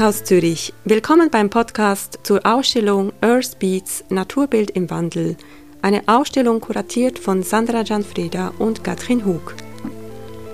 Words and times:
Kunsthaus 0.00 0.24
Zürich, 0.24 0.72
willkommen 0.86 1.28
beim 1.30 1.50
Podcast 1.50 2.20
zur 2.22 2.46
Ausstellung 2.46 3.12
Earth 3.20 3.58
Beats 3.58 4.02
Naturbild 4.08 4.70
im 4.70 4.88
Wandel, 4.88 5.36
eine 5.82 6.04
Ausstellung 6.06 6.58
kuratiert 6.62 7.18
von 7.18 7.42
Sandra 7.42 7.82
Gianfreda 7.82 8.54
und 8.58 8.82
Katrin 8.82 9.26
Hug. 9.26 9.54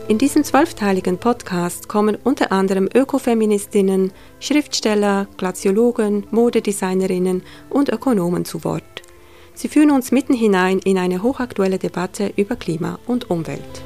In 0.08 0.18
diesem 0.18 0.42
zwölfteiligen 0.42 1.18
Podcast 1.18 1.88
kommen 1.88 2.18
unter 2.24 2.50
anderem 2.50 2.88
Ökofeministinnen, 2.92 4.10
Schriftsteller, 4.40 5.28
Glaziologen, 5.36 6.26
Modedesignerinnen 6.32 7.44
und 7.70 7.88
Ökonomen 7.88 8.44
zu 8.44 8.64
Wort. 8.64 8.82
Sie 9.54 9.68
führen 9.68 9.92
uns 9.92 10.10
mitten 10.10 10.34
hinein 10.34 10.80
in 10.80 10.98
eine 10.98 11.22
hochaktuelle 11.22 11.78
Debatte 11.78 12.32
über 12.34 12.56
Klima 12.56 12.98
und 13.06 13.30
Umwelt. 13.30 13.84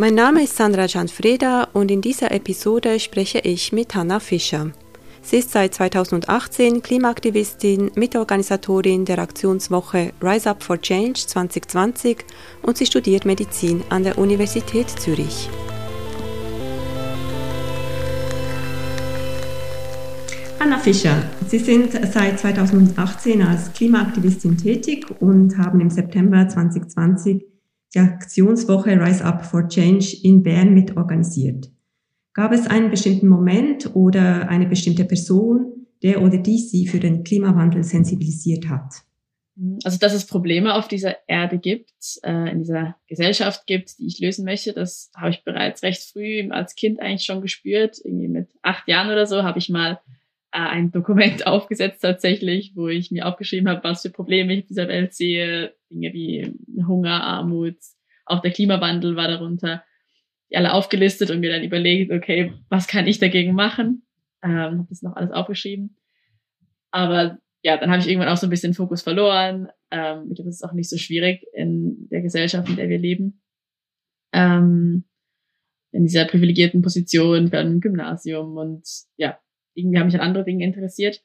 Mein 0.00 0.14
Name 0.14 0.44
ist 0.44 0.56
Sandra 0.56 0.86
Gianfreda 0.86 1.68
und 1.74 1.90
in 1.90 2.00
dieser 2.00 2.30
Episode 2.30 2.98
spreche 2.98 3.40
ich 3.40 3.70
mit 3.70 3.94
Hanna 3.94 4.18
Fischer. 4.18 4.72
Sie 5.20 5.36
ist 5.36 5.50
seit 5.50 5.74
2018 5.74 6.80
Klimaaktivistin, 6.80 7.90
Mitorganisatorin 7.96 9.04
der 9.04 9.18
Aktionswoche 9.18 10.14
Rise 10.22 10.48
Up 10.48 10.62
for 10.62 10.80
Change 10.80 11.26
2020 11.26 12.24
und 12.62 12.78
sie 12.78 12.86
studiert 12.86 13.26
Medizin 13.26 13.82
an 13.90 14.02
der 14.02 14.16
Universität 14.16 14.88
Zürich. 14.88 15.50
Anna 20.60 20.78
Fischer, 20.78 21.24
Sie 21.46 21.58
sind 21.58 21.92
seit 21.92 22.40
2018 22.40 23.42
als 23.42 23.70
Klimaaktivistin 23.74 24.56
tätig 24.56 25.04
und 25.20 25.58
haben 25.58 25.78
im 25.78 25.90
September 25.90 26.48
2020 26.48 27.49
die 27.94 27.98
Aktionswoche 27.98 29.00
Rise 29.00 29.24
Up 29.24 29.44
for 29.44 29.68
Change 29.68 30.16
in 30.22 30.42
Bern 30.42 30.74
mit 30.74 30.96
organisiert. 30.96 31.70
Gab 32.32 32.52
es 32.52 32.66
einen 32.66 32.90
bestimmten 32.90 33.28
Moment 33.28 33.94
oder 33.94 34.48
eine 34.48 34.66
bestimmte 34.66 35.04
Person, 35.04 35.86
der 36.02 36.22
oder 36.22 36.38
die 36.38 36.58
Sie 36.58 36.86
für 36.86 37.00
den 37.00 37.24
Klimawandel 37.24 37.82
sensibilisiert 37.82 38.68
hat? 38.68 39.02
Also, 39.84 39.98
dass 39.98 40.14
es 40.14 40.26
Probleme 40.26 40.74
auf 40.74 40.88
dieser 40.88 41.16
Erde 41.26 41.58
gibt, 41.58 41.92
äh, 42.22 42.50
in 42.50 42.60
dieser 42.60 42.96
Gesellschaft 43.08 43.66
gibt, 43.66 43.98
die 43.98 44.06
ich 44.06 44.18
lösen 44.18 44.44
möchte, 44.44 44.72
das 44.72 45.10
habe 45.14 45.30
ich 45.30 45.44
bereits 45.44 45.82
recht 45.82 46.02
früh 46.02 46.48
als 46.50 46.74
Kind 46.76 47.00
eigentlich 47.00 47.24
schon 47.24 47.42
gespürt. 47.42 47.98
Irgendwie 48.02 48.28
mit 48.28 48.48
acht 48.62 48.88
Jahren 48.88 49.10
oder 49.10 49.26
so 49.26 49.42
habe 49.42 49.58
ich 49.58 49.68
mal 49.68 50.00
äh, 50.52 50.60
ein 50.60 50.92
Dokument 50.92 51.46
aufgesetzt 51.46 52.00
tatsächlich, 52.00 52.72
wo 52.74 52.88
ich 52.88 53.10
mir 53.10 53.26
aufgeschrieben 53.26 53.68
habe, 53.68 53.84
was 53.84 54.00
für 54.02 54.10
Probleme 54.10 54.54
ich 54.54 54.60
auf 54.60 54.68
dieser 54.68 54.88
Welt 54.88 55.12
sehe. 55.12 55.74
Dinge 55.90 56.12
wie 56.12 56.54
Hunger, 56.86 57.22
Armut, 57.22 57.76
auch 58.26 58.40
der 58.40 58.52
Klimawandel 58.52 59.16
war 59.16 59.28
darunter 59.28 59.84
die 60.50 60.56
alle 60.56 60.72
aufgelistet 60.72 61.30
und 61.30 61.40
mir 61.40 61.50
dann 61.50 61.62
überlegt, 61.62 62.10
okay, 62.12 62.52
was 62.68 62.88
kann 62.88 63.06
ich 63.06 63.18
dagegen 63.18 63.54
machen? 63.54 64.02
Ähm, 64.42 64.78
habe 64.78 64.86
das 64.88 65.02
noch 65.02 65.14
alles 65.14 65.30
aufgeschrieben. 65.30 65.96
Aber 66.90 67.38
ja, 67.62 67.76
dann 67.76 67.90
habe 67.90 68.00
ich 68.00 68.08
irgendwann 68.08 68.30
auch 68.30 68.36
so 68.36 68.46
ein 68.46 68.50
bisschen 68.50 68.74
Fokus 68.74 69.02
verloren. 69.02 69.68
Ähm, 69.90 70.26
ich 70.28 70.36
glaube, 70.36 70.48
das 70.48 70.56
ist 70.56 70.64
auch 70.64 70.72
nicht 70.72 70.90
so 70.90 70.96
schwierig 70.96 71.44
in 71.52 72.08
der 72.10 72.22
Gesellschaft, 72.22 72.68
in 72.68 72.76
der 72.76 72.88
wir 72.88 72.98
leben. 72.98 73.42
Ähm, 74.32 75.04
in 75.92 76.04
dieser 76.04 76.24
privilegierten 76.24 76.82
Position 76.82 77.48
für 77.48 77.58
ein 77.58 77.80
Gymnasium 77.80 78.56
und 78.56 78.88
ja, 79.16 79.38
irgendwie 79.74 79.98
habe 79.98 80.06
mich 80.06 80.14
an 80.14 80.26
andere 80.26 80.44
Dinge 80.44 80.64
interessiert. 80.64 81.22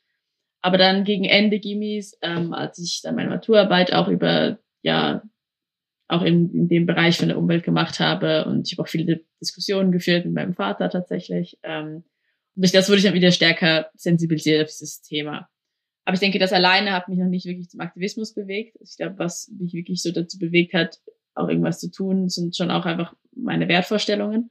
Aber 0.65 0.79
dann 0.79 1.03
gegen 1.03 1.25
Ende 1.25 1.59
Gimmis, 1.59 2.17
ähm, 2.23 2.51
als 2.51 2.79
ich 2.79 3.01
dann 3.03 3.13
meine 3.13 3.29
Maturarbeit 3.29 3.93
auch 3.93 4.07
über 4.07 4.57
ja 4.81 5.21
auch 6.07 6.23
in, 6.23 6.51
in 6.55 6.67
dem 6.67 6.87
Bereich 6.87 7.19
von 7.19 7.27
der 7.27 7.37
Umwelt 7.37 7.63
gemacht 7.63 7.99
habe. 7.99 8.45
Und 8.45 8.65
ich 8.65 8.73
habe 8.73 8.81
auch 8.81 8.89
viele 8.89 9.21
Diskussionen 9.39 9.91
geführt 9.91 10.25
mit 10.25 10.33
meinem 10.33 10.55
Vater 10.55 10.89
tatsächlich. 10.89 11.59
Ähm, 11.61 12.03
und 12.55 12.63
durch 12.63 12.71
das 12.71 12.89
wurde 12.89 12.97
ich 12.97 13.03
dann 13.03 13.13
wieder 13.13 13.29
stärker 13.29 13.91
sensibilisiert 13.93 14.63
auf 14.63 14.69
dieses 14.71 15.03
Thema. 15.03 15.47
Aber 16.03 16.15
ich 16.15 16.19
denke, 16.19 16.39
das 16.39 16.51
alleine 16.51 16.93
hat 16.93 17.09
mich 17.09 17.19
noch 17.19 17.29
nicht 17.29 17.45
wirklich 17.45 17.69
zum 17.69 17.81
Aktivismus 17.81 18.33
bewegt. 18.33 18.75
Also 18.79 18.89
ich 18.91 18.97
glaube, 18.97 19.19
was 19.19 19.51
mich 19.59 19.73
wirklich 19.73 20.01
so 20.01 20.11
dazu 20.11 20.39
bewegt 20.39 20.73
hat, 20.73 20.99
auch 21.35 21.47
irgendwas 21.47 21.79
zu 21.79 21.91
tun, 21.91 22.27
sind 22.27 22.57
schon 22.57 22.71
auch 22.71 22.87
einfach 22.87 23.13
meine 23.35 23.67
Wertvorstellungen. 23.67 24.49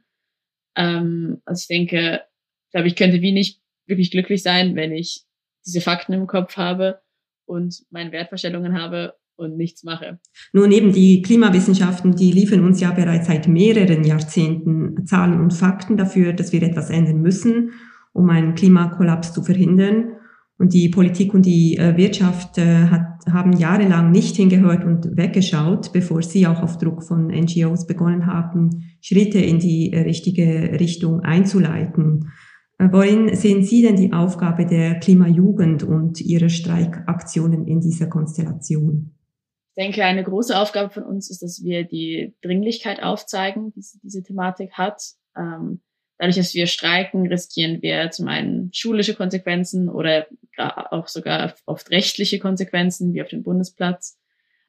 Ähm, 0.77 1.43
also 1.45 1.61
ich 1.61 1.67
denke, 1.67 2.23
ich 2.67 2.71
glaube, 2.71 2.87
ich 2.87 2.95
könnte 2.95 3.21
wie 3.21 3.33
nicht 3.33 3.61
wirklich 3.87 4.13
glücklich 4.13 4.45
sein, 4.45 4.77
wenn 4.77 4.93
ich 4.93 5.25
diese 5.67 5.81
Fakten 5.81 6.13
im 6.13 6.27
Kopf 6.27 6.57
habe 6.57 7.01
und 7.47 7.85
meine 7.91 8.13
Wertvorstellungen 8.13 8.81
habe 8.81 9.15
und 9.37 9.57
nichts 9.57 9.83
mache. 9.83 10.19
Nun 10.53 10.71
eben 10.71 10.93
die 10.93 11.23
Klimawissenschaften, 11.23 12.15
die 12.15 12.33
liefern 12.33 12.65
uns 12.65 12.81
ja 12.81 12.93
bereits 12.93 13.27
seit 13.27 13.49
mehreren 13.49 14.05
Jahrzehnten 14.05 15.07
Zahlen 15.07 15.41
und 15.41 15.53
Fakten 15.53 15.97
dafür, 15.97 16.33
dass 16.33 16.53
wir 16.53 16.63
etwas 16.63 16.91
ändern 16.91 17.21
müssen, 17.21 17.73
um 18.13 18.31
einen 18.31 18.55
Klimakollaps 18.55 19.33
zu 19.33 19.43
verhindern. 19.43 20.13
Und 20.57 20.73
die 20.73 20.89
Politik 20.89 21.35
und 21.35 21.45
die 21.47 21.77
äh, 21.77 21.97
Wirtschaft 21.97 22.59
äh, 22.59 22.87
hat, 22.87 23.27
haben 23.29 23.55
jahrelang 23.55 24.13
nicht 24.13 24.37
hingehört 24.37 24.85
und 24.85 25.17
weggeschaut, 25.17 25.93
bevor 25.93 26.23
sie 26.23 26.47
auch 26.47 26.63
auf 26.63 26.79
Druck 26.79 27.03
von 27.03 27.27
NGOs 27.27 27.89
begonnen 27.89 28.27
haben, 28.27 28.85
Schritte 29.01 29.41
in 29.41 29.59
die 29.59 29.93
äh, 29.93 30.03
richtige 30.03 30.79
Richtung 30.79 31.21
einzuleiten. 31.21 32.31
Worin 32.79 33.35
sehen 33.35 33.63
Sie 33.63 33.83
denn 33.83 33.97
die 33.97 34.13
Aufgabe 34.13 34.67
der 34.67 34.99
Klimajugend 34.99 35.85
und 35.85 36.21
ihre 36.21 36.51
Streikaktionen 36.51 37.67
in 37.67 37.81
dieser 37.81 38.09
Konstellation? 38.09 39.15
Ich 39.77 39.83
denke, 39.83 40.05
eine 40.05 40.25
große 40.25 40.59
Aufgabe 40.59 40.91
von 40.91 41.05
uns 41.05 41.31
ist, 41.31 41.43
dass 41.43 41.63
wir 41.63 41.85
die 41.85 42.35
Dringlichkeit 42.43 43.03
aufzeigen, 43.03 43.73
die 43.75 43.83
diese 44.03 44.23
Thematik 44.23 44.73
hat. 44.73 45.03
Ähm, 45.37 45.83
dadurch, 46.19 46.37
dass 46.37 46.55
wir 46.55 46.67
streiken, 46.67 47.27
riskieren 47.27 47.83
wir 47.83 48.11
zum 48.11 48.29
einen 48.29 48.73
schulische 48.73 49.15
Konsequenzen 49.15 49.89
oder 49.89 50.27
auch 50.57 51.09
sogar 51.09 51.55
oft 51.67 51.91
rechtliche 51.91 52.39
Konsequenzen, 52.39 53.15
wie 53.15 53.23
auf 53.23 53.29
dem 53.29 53.43
Bundesplatz. 53.43 54.19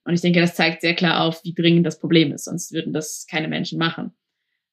Und 0.03 0.13
ich 0.13 0.21
denke, 0.21 0.41
das 0.41 0.55
zeigt 0.55 0.81
sehr 0.81 0.95
klar 0.95 1.23
auf, 1.23 1.43
wie 1.43 1.53
dringend 1.53 1.85
das 1.85 1.99
Problem 1.99 2.31
ist, 2.31 2.45
sonst 2.45 2.71
würden 2.71 2.93
das 2.93 3.25
keine 3.29 3.47
Menschen 3.47 3.79
machen. 3.79 4.13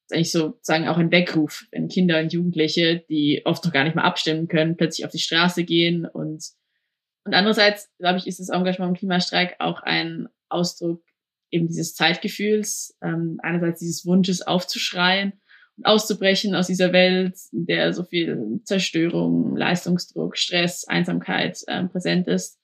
Ist 0.05 0.15
eigentlich 0.15 0.31
sozusagen 0.31 0.87
auch 0.87 0.97
ein 0.97 1.11
Weckruf, 1.11 1.65
wenn 1.71 1.87
Kinder 1.87 2.19
und 2.19 2.33
Jugendliche, 2.33 3.03
die 3.09 3.41
oft 3.45 3.63
noch 3.63 3.71
gar 3.71 3.83
nicht 3.83 3.95
mal 3.95 4.03
abstimmen 4.03 4.47
können, 4.47 4.75
plötzlich 4.75 5.05
auf 5.05 5.11
die 5.11 5.19
Straße 5.19 5.63
gehen 5.63 6.05
und 6.05 6.43
und 7.25 7.33
andererseits, 7.33 7.89
glaube 7.99 8.17
ich, 8.17 8.27
ist 8.27 8.39
das 8.39 8.49
Engagement 8.49 8.91
im 8.91 8.99
Klimastreik 8.99 9.55
auch 9.59 9.81
ein 9.81 10.27
Ausdruck 10.49 11.03
eben 11.51 11.67
dieses 11.67 11.95
Zeitgefühls, 11.95 12.97
ähm, 13.01 13.39
einerseits 13.41 13.79
dieses 13.79 14.05
Wunsches 14.05 14.41
aufzuschreien 14.41 15.33
und 15.77 15.85
auszubrechen 15.85 16.55
aus 16.55 16.67
dieser 16.67 16.91
Welt, 16.91 17.37
in 17.51 17.65
der 17.65 17.93
so 17.93 18.03
viel 18.03 18.59
Zerstörung, 18.63 19.55
Leistungsdruck, 19.55 20.37
Stress, 20.37 20.85
Einsamkeit 20.87 21.59
ähm, 21.67 21.89
präsent 21.89 22.27
ist 22.27 22.59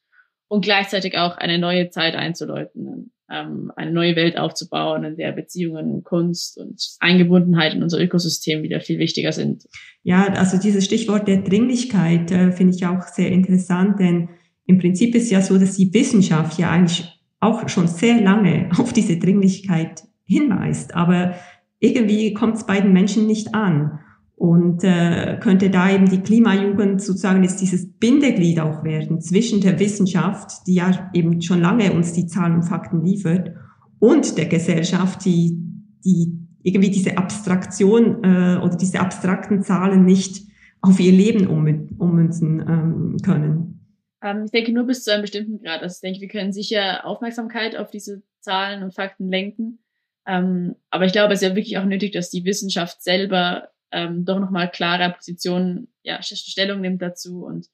und 0.48 0.66
gleichzeitig 0.66 1.18
auch 1.18 1.38
eine 1.38 1.60
neue 1.60 1.90
Zeit 1.90 2.16
einzuläuten, 2.16 3.14
ähm, 3.32 3.72
eine 3.76 3.92
neue 3.92 4.16
Welt 4.16 4.38
aufzubauen, 4.38 5.04
in 5.04 5.16
der 5.16 5.32
Beziehungen, 5.32 6.04
Kunst 6.04 6.58
und 6.58 6.82
Eingebundenheit 7.00 7.74
in 7.74 7.84
unser 7.84 8.00
Ökosystem 8.00 8.64
wieder 8.64 8.80
viel 8.80 9.00
wichtiger 9.00 9.32
sind. 9.32 9.66
Ja, 10.04 10.28
also 10.34 10.58
dieses 10.58 10.86
Stichwort 10.86 11.28
der 11.28 11.42
Dringlichkeit 11.42 12.32
äh, 12.32 12.52
finde 12.52 12.76
ich 12.76 12.86
auch 12.86 13.04
sehr 13.04 13.32
interessant, 13.32 14.00
denn 14.00 14.30
im 14.66 14.78
Prinzip 14.78 15.16
ist 15.16 15.32
ja 15.32 15.42
so, 15.42 15.58
dass 15.58 15.78
die 15.78 15.94
Wissenschaft 15.94 16.60
ja 16.60 16.70
eigentlich 16.70 17.06
auch 17.40 17.68
schon 17.70 17.88
sehr 17.88 18.22
lange 18.22 18.70
auf 18.78 18.94
diese 18.94 19.18
Dringlichkeit 19.18 20.04
hinweist, 20.26 20.94
aber 20.96 21.36
irgendwie 21.80 22.34
kommt 22.34 22.56
es 22.56 22.66
bei 22.66 22.82
den 22.82 22.94
Menschen 22.94 23.26
nicht 23.26 23.56
an. 23.56 24.00
Und 24.40 24.86
äh, 24.86 25.38
könnte 25.42 25.70
da 25.70 25.92
eben 25.94 26.10
die 26.10 26.22
Klimajugend 26.22 27.02
sozusagen 27.02 27.44
jetzt 27.44 27.60
dieses 27.60 27.92
Bindeglied 27.92 28.62
auch 28.62 28.86
werden 28.86 29.20
zwischen 29.20 29.60
der 29.60 29.78
Wissenschaft, 29.80 30.66
die 30.66 30.76
ja 30.76 31.12
eben 31.14 31.42
schon 31.42 31.60
lange 31.60 31.92
uns 31.92 32.14
die 32.14 32.26
Zahlen 32.26 32.56
und 32.56 32.64
Fakten 32.64 33.04
liefert, 33.04 33.52
und 34.00 34.38
der 34.38 34.46
Gesellschaft, 34.46 35.26
die, 35.26 35.62
die 36.06 36.40
irgendwie 36.64 36.90
diese 36.90 37.18
Abstraktion 37.18 38.24
äh, 38.24 38.62
oder 38.64 38.78
diese 38.78 39.02
abstrakten 39.02 39.62
Zahlen 39.62 40.06
nicht 40.06 40.48
auf 40.82 41.02
ihr 41.02 41.12
Leben 41.12 41.46
ummünzen 41.48 42.62
ähm, 42.62 43.18
können. 43.22 43.86
Ähm, 44.24 44.44
ich 44.46 44.52
denke 44.52 44.72
nur 44.72 44.86
bis 44.86 45.04
zu 45.04 45.12
einem 45.12 45.24
bestimmten 45.24 45.62
Grad. 45.62 45.82
Also 45.82 45.96
ich 45.96 46.02
denke, 46.02 46.22
wir 46.22 46.30
können 46.30 46.54
sicher 46.54 47.06
Aufmerksamkeit 47.06 47.76
auf 47.76 47.92
diese 47.92 48.24
Zahlen 48.40 48.84
und 48.84 48.96
Fakten 48.96 49.28
lenken. 49.28 49.80
Ähm, 50.26 50.76
aber 50.90 51.06
ich 51.06 51.12
glaube, 51.12 51.34
es 51.34 51.42
ist 51.42 51.50
ja 51.50 51.56
wirklich 51.56 51.78
auch 51.78 51.86
nötig, 51.86 52.14
dass 52.14 52.30
die 52.30 52.46
Wissenschaft 52.46 53.02
selber 53.02 53.70
ähm, 53.92 54.26
doch 54.26 54.40
nochmal 54.40 54.70
klarer 54.70 55.10
Positionen, 55.10 55.88
ja, 56.04 56.22
Stellung 56.22 56.82
nimmt 56.82 57.02
dazu 57.02 57.44
und 57.46 57.68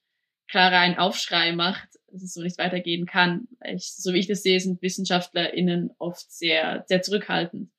klarer 0.47 0.79
einen 0.79 0.97
Aufschrei 0.97 1.53
macht, 1.53 1.89
dass 2.11 2.23
es 2.23 2.33
so 2.33 2.41
nicht 2.41 2.57
weitergehen 2.57 3.05
kann. 3.05 3.47
Ich, 3.65 3.93
so 3.95 4.13
wie 4.13 4.19
ich 4.19 4.27
das 4.27 4.43
sehe, 4.43 4.59
sind 4.59 4.81
WissenschaftlerInnen 4.81 5.91
oft 5.97 6.31
sehr, 6.31 6.85
sehr 6.87 7.01
zurückhaltend. 7.01 7.69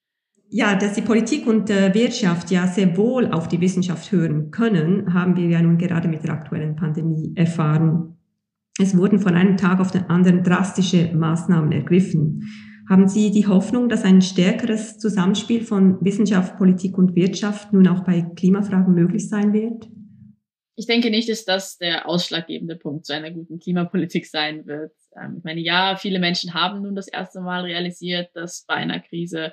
Ja, 0.49 0.77
dass 0.77 0.94
die 0.94 1.03
Politik 1.03 1.47
und 1.47 1.71
äh, 1.71 1.93
Wirtschaft 1.93 2.50
ja 2.50 2.69
sehr 2.69 2.97
wohl 2.97 3.33
auf 3.33 3.49
die 3.49 3.61
Wissenschaft 3.61 4.12
hören 4.12 4.53
können, 4.53 5.12
haben 5.12 5.37
wir 5.37 5.49
ja 5.49 5.61
nun 5.61 5.77
gerade 5.77 6.06
mit 6.06 6.23
der 6.23 6.31
aktuellen 6.31 6.77
Pandemie 6.77 7.33
erfahren. 7.35 8.17
Es 8.79 8.97
wurden 8.97 9.19
von 9.19 9.35
einem 9.35 9.56
Tag 9.56 9.81
auf 9.81 9.91
den 9.91 10.05
anderen 10.05 10.44
drastische 10.44 11.12
Maßnahmen 11.15 11.73
ergriffen. 11.73 12.49
Haben 12.88 13.09
Sie 13.09 13.33
die 13.33 13.49
Hoffnung, 13.49 13.88
dass 13.88 14.05
ein 14.05 14.23
stärkeres 14.23 14.99
Zusammenspiel 14.99 15.62
von 15.62 16.05
Wissenschaft, 16.05 16.56
Politik 16.56 16.97
und 16.97 17.17
Wirtschaft 17.17 17.73
nun 17.73 17.88
auch 17.88 18.05
bei 18.05 18.23
Klimafragen 18.37 18.94
möglich 18.94 19.29
sein 19.29 19.53
wird? 19.53 19.88
Ich 20.77 20.87
denke 20.87 21.11
nicht, 21.11 21.29
dass 21.29 21.44
das 21.44 21.79
der 21.79 22.09
ausschlaggebende 22.09 22.77
Punkt 22.77 23.06
zu 23.06 23.15
einer 23.15 23.33
guten 23.33 23.59
Klimapolitik 23.59 24.27
sein 24.27 24.67
wird. 24.67 24.93
Ähm, 25.21 25.37
ich 25.38 25.44
meine, 25.44 25.61
ja, 25.61 25.97
viele 25.97 26.21
Menschen 26.21 26.55
haben 26.55 26.83
nun 26.83 26.94
das 26.94 27.09
erste 27.09 27.41
Mal 27.41 27.62
realisiert, 27.62 28.31
dass 28.35 28.65
bei 28.69 28.75
einer 28.75 29.00
Krise 29.00 29.53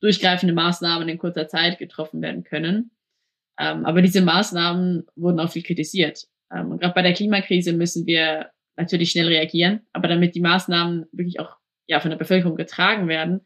durchgreifende 0.00 0.54
Maßnahmen 0.54 1.08
in 1.08 1.18
kurzer 1.18 1.46
Zeit 1.46 1.78
getroffen 1.78 2.20
werden 2.20 2.42
können. 2.42 2.90
Ähm, 3.60 3.84
aber 3.84 4.02
diese 4.02 4.22
Maßnahmen 4.22 5.04
wurden 5.14 5.38
auch 5.38 5.52
viel 5.52 5.62
kritisiert. 5.62 6.26
Ähm, 6.52 6.72
und 6.72 6.80
gerade 6.80 6.94
bei 6.94 7.02
der 7.02 7.12
Klimakrise 7.12 7.74
müssen 7.74 8.06
wir 8.06 8.50
natürlich 8.76 9.10
schnell 9.10 9.28
reagieren. 9.28 9.82
Aber 9.92 10.08
damit 10.08 10.34
die 10.34 10.40
Maßnahmen 10.40 11.06
wirklich 11.12 11.38
auch 11.38 11.61
ja, 11.92 12.00
von 12.00 12.10
der 12.10 12.16
Bevölkerung 12.16 12.56
getragen 12.56 13.06
werden, 13.06 13.42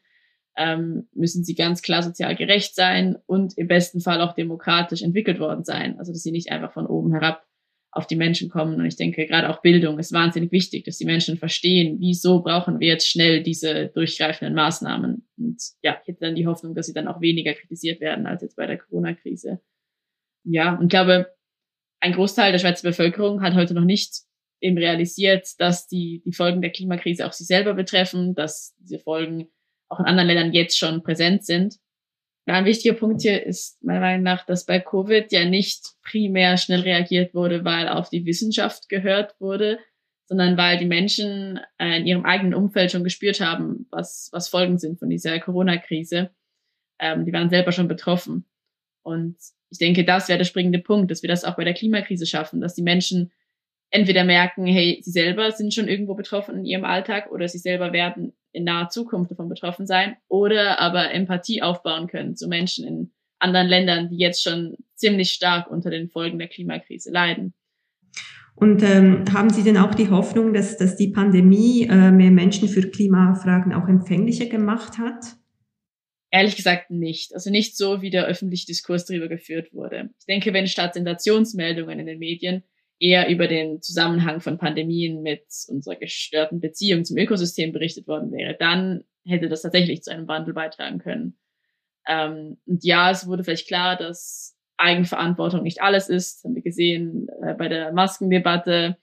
ähm, 0.57 1.09
müssen 1.13 1.43
sie 1.43 1.57
ganz 1.57 1.83
klar 1.83 2.03
sozial 2.03 2.37
gerecht 2.37 2.77
sein 2.77 3.17
und 3.27 3.59
im 3.59 3.67
besten 3.67 4.01
Fall 4.01 4.21
auch 4.23 4.35
demokratisch 4.35 5.03
entwickelt 5.03 5.41
worden 5.41 5.65
sein. 5.65 5.99
Also 5.99 6.13
dass 6.13 6.23
sie 6.23 6.31
nicht 6.31 6.53
einfach 6.53 6.73
von 6.73 6.87
oben 6.87 7.13
herab 7.13 7.45
auf 7.91 8.07
die 8.07 8.15
Menschen 8.15 8.49
kommen. 8.49 8.77
Und 8.77 8.87
ich 8.87 8.97
denke, 8.97 9.27
gerade 9.27 9.51
auch 9.51 9.63
Bildung 9.63 9.99
ist 9.99 10.13
wahnsinnig 10.13 10.53
wichtig, 10.53 10.85
dass 10.85 10.97
die 10.97 11.07
Menschen 11.07 11.39
verstehen, 11.39 11.97
wieso 11.99 12.41
brauchen 12.41 12.79
wir 12.79 12.87
jetzt 12.87 13.09
schnell 13.09 13.43
diese 13.43 13.89
durchgreifenden 13.89 14.55
Maßnahmen. 14.55 15.27
Und 15.37 15.63
ja, 15.83 15.99
ich 16.01 16.09
hätte 16.09 16.21
dann 16.21 16.37
die 16.37 16.47
Hoffnung, 16.47 16.75
dass 16.75 16.87
sie 16.87 16.95
dann 16.95 17.09
auch 17.09 17.21
weniger 17.21 17.53
kritisiert 17.53 18.01
werden 18.01 18.27
als 18.27 18.43
jetzt 18.43 18.57
bei 18.57 18.67
der 18.67 18.79
Corona-Krise. 18.79 19.61
Ja, 20.45 20.75
und 20.77 20.85
ich 20.85 20.91
glaube, 20.91 21.35
ein 22.01 22.13
Großteil 22.13 22.53
der 22.53 22.61
Schweizer 22.61 22.89
Bevölkerung 22.89 23.43
hat 23.43 23.55
heute 23.55 23.75
noch 23.75 23.85
nicht 23.85 24.26
eben 24.61 24.79
realisiert, 24.79 25.49
dass 25.59 25.87
die, 25.87 26.23
die 26.25 26.33
Folgen 26.33 26.63
der 26.63 26.71
Klimakrise 26.71 27.27
auch 27.27 27.33
sie 27.33 27.45
selber 27.45 27.75
betreffen, 27.75 28.35
dass 28.35 28.75
diese 28.79 28.99
Folgen 28.99 29.49
auch 29.89 30.01
in 30.01 30.07
anderen 30.07 30.29
Ländern 30.29 30.53
jetzt 30.53 30.79
schon 30.79 31.03
präsent 31.03 31.45
sind. 31.45 31.79
Ja, 32.47 32.55
ein 32.55 32.65
wichtiger 32.65 32.95
Punkt 32.95 33.23
hier 33.23 33.45
ist 33.45 33.83
meiner 33.83 34.01
Meinung 34.01 34.23
nach, 34.23 34.47
dass 34.47 34.67
bei 34.67 34.79
Covid 34.79 35.33
ja 35.33 35.45
nicht 35.45 35.95
primär 36.03 36.57
schnell 36.57 36.81
reagiert 36.81 37.35
wurde, 37.35 37.65
weil 37.65 37.89
auf 37.89 38.09
die 38.09 38.25
Wissenschaft 38.25 38.89
gehört 38.89 39.35
wurde, 39.41 39.79
sondern 40.27 40.57
weil 40.57 40.79
die 40.79 40.87
Menschen 40.87 41.61
äh, 41.79 41.99
in 41.99 42.07
ihrem 42.07 42.25
eigenen 42.25 42.55
Umfeld 42.55 42.93
schon 42.93 43.05
gespürt 43.05 43.41
haben, 43.41 43.87
was, 43.91 44.29
was 44.33 44.49
Folgen 44.49 44.79
sind 44.79 44.99
von 44.99 45.09
dieser 45.09 45.39
Corona-Krise. 45.41 46.31
Ähm, 47.01 47.25
die 47.25 47.33
waren 47.33 47.51
selber 47.51 47.73
schon 47.73 47.89
betroffen. 47.89 48.45
Und 49.03 49.37
ich 49.71 49.79
denke, 49.79 50.05
das 50.05 50.29
wäre 50.29 50.39
der 50.39 50.45
springende 50.45 50.79
Punkt, 50.79 51.11
dass 51.11 51.23
wir 51.23 51.29
das 51.29 51.45
auch 51.45 51.57
bei 51.57 51.65
der 51.65 51.75
Klimakrise 51.75 52.27
schaffen, 52.27 52.61
dass 52.61 52.75
die 52.75 52.83
Menschen 52.83 53.33
entweder 53.91 54.25
merken, 54.25 54.67
hey, 54.67 55.01
sie 55.03 55.11
selber 55.11 55.53
sind 55.53 55.73
schon 55.73 55.89
irgendwo 55.89 56.15
betroffen 56.15 56.59
in 56.59 56.65
ihrem 56.65 56.85
Alltag 56.85 57.31
oder 57.31 57.49
sie 57.49 57.59
selber 57.59 57.93
werden 57.93 58.33
in 58.53 58.65
naher 58.65 58.89
Zukunft 58.89 59.31
davon 59.31 59.49
betroffen 59.49 59.87
sein 59.87 60.17
oder 60.29 60.81
aber 60.81 61.13
Empathie 61.13 61.63
aufbauen 61.63 62.07
können 62.07 62.37
zu 62.37 62.49
Menschen 62.49 62.87
in 62.87 63.11
anderen 63.39 63.67
Ländern, 63.67 64.09
die 64.09 64.17
jetzt 64.17 64.43
schon 64.43 64.77
ziemlich 64.95 65.31
stark 65.31 65.71
unter 65.71 65.91
den 65.91 66.09
Folgen 66.09 66.39
der 66.39 66.49
Klimakrise 66.49 67.11
leiden. 67.11 67.53
Und 68.55 68.83
ähm, 68.83 69.25
haben 69.35 69.51
Sie 69.51 69.63
denn 69.63 69.77
auch 69.77 69.95
die 69.95 70.09
Hoffnung, 70.09 70.55
dass, 70.55 70.79
dass 70.79 70.97
die 70.97 71.09
Pandemie 71.09 71.87
äh, 71.91 72.11
mehr 72.11 72.31
Menschen 72.31 72.69
für 72.69 72.89
Klimafragen 72.89 73.75
auch 73.75 73.87
empfänglicher 73.87 74.47
gemacht 74.47 74.97
hat? 74.97 75.37
Ehrlich 76.31 76.57
gesagt 76.57 76.91
nicht. 76.91 77.35
Also 77.35 77.51
nicht 77.51 77.77
so, 77.77 78.01
wie 78.01 78.09
der 78.09 78.25
öffentliche 78.25 78.67
Diskurs 78.67 79.05
darüber 79.05 79.29
geführt 79.29 79.75
wurde. 79.75 80.09
Ich 80.19 80.27
denke, 80.27 80.55
wenn 80.55 80.67
statt 80.67 80.95
Sensationsmeldungen 80.95 82.01
in 82.01 82.07
den 82.07 82.19
Medien 82.19 82.65
eher 82.99 83.29
über 83.29 83.47
den 83.47 83.83
Zusammenhang 83.83 84.41
von 84.41 84.59
Pandemien 84.59 85.23
mit 85.23 85.45
unserer 85.69 85.97
gestörten 85.97 86.61
Beziehung 86.61 87.05
zum 87.05 87.19
Ökosystem 87.19 87.73
berichtet 87.73 88.07
worden 88.09 88.33
wäre, 88.33 88.57
dann 88.59 89.05
hätte 89.25 89.49
das 89.49 89.63
tatsächlich 89.63 90.03
zu 90.03 90.13
einem 90.13 90.29
Wandel 90.29 90.55
beitragen 90.55 90.99
können. 90.99 91.39
Ähm, 92.07 92.59
und 92.67 92.85
ja, 92.85 93.11
es 93.11 93.27
wurde 93.27 93.45
vielleicht 93.45 93.67
klar, 93.67 93.97
dass 93.97 94.57
Eigenverantwortung 94.77 95.63
nicht 95.63 95.83
alles 95.83 96.09
ist. 96.09 96.45
Haben 96.45 96.55
wir 96.55 96.63
gesehen 96.63 97.29
äh, 97.43 97.55
bei 97.55 97.69
der 97.69 97.93
Maskendebatte. 97.93 98.97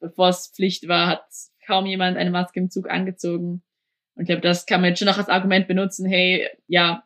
Bevor 0.00 0.28
es 0.28 0.52
Pflicht 0.54 0.86
war, 0.86 1.08
hat 1.08 1.24
kaum 1.66 1.86
jemand 1.86 2.16
eine 2.16 2.30
Maske 2.30 2.60
im 2.60 2.70
Zug 2.70 2.88
angezogen. 2.88 3.62
Und 4.14 4.22
ich 4.22 4.26
glaube, 4.26 4.42
das 4.42 4.66
kann 4.66 4.80
man 4.80 4.90
jetzt 4.90 5.00
schon 5.00 5.08
noch 5.08 5.18
als 5.18 5.28
Argument 5.28 5.66
benutzen. 5.66 6.06
Hey, 6.06 6.48
ja, 6.66 7.04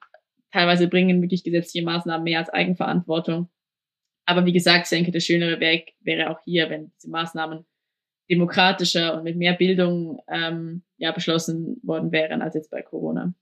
teilweise 0.53 0.89
bringen 0.89 1.23
wirklich 1.23 1.43
gesetzliche 1.43 1.85
Maßnahmen 1.85 2.25
mehr 2.25 2.39
als 2.39 2.51
Eigenverantwortung. 2.51 3.49
Aber 4.25 4.47
wie 4.47 4.53
gesagt, 4.53 4.85
ich 4.85 4.91
denke, 4.91 5.11
der 5.11 5.21
schönere 5.21 5.61
Weg 5.61 5.95
wäre 6.01 6.31
auch 6.31 6.39
hier, 6.45 6.71
wenn 6.71 6.93
diese 6.97 7.11
Maßnahmen 7.11 7.65
demokratischer 8.31 9.17
und 9.17 9.25
mit 9.25 9.37
mehr 9.37 9.55
Bildung 9.55 10.21
ähm, 10.29 10.83
ja, 10.97 11.13
beschlossen 11.13 11.81
worden 11.83 12.13
wären 12.13 12.41
als 12.41 12.55
jetzt 12.55 12.71
bei 12.71 12.83
Corona. 12.83 13.35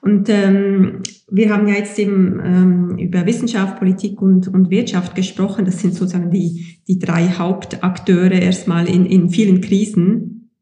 Und 0.00 0.28
ähm, 0.28 1.02
wir 1.30 1.50
haben 1.50 1.66
ja 1.68 1.74
jetzt 1.74 1.98
eben 1.98 2.40
ähm, 2.44 2.98
über 2.98 3.26
Wissenschaft, 3.26 3.78
Politik 3.78 4.22
und, 4.22 4.48
und 4.48 4.70
Wirtschaft 4.70 5.14
gesprochen. 5.14 5.64
Das 5.64 5.80
sind 5.80 5.94
sozusagen 5.94 6.30
die, 6.30 6.80
die 6.86 6.98
drei 6.98 7.28
Hauptakteure 7.28 8.40
erstmal 8.40 8.88
in, 8.88 9.06
in 9.06 9.30
vielen 9.30 9.60
Krisen. 9.60 10.52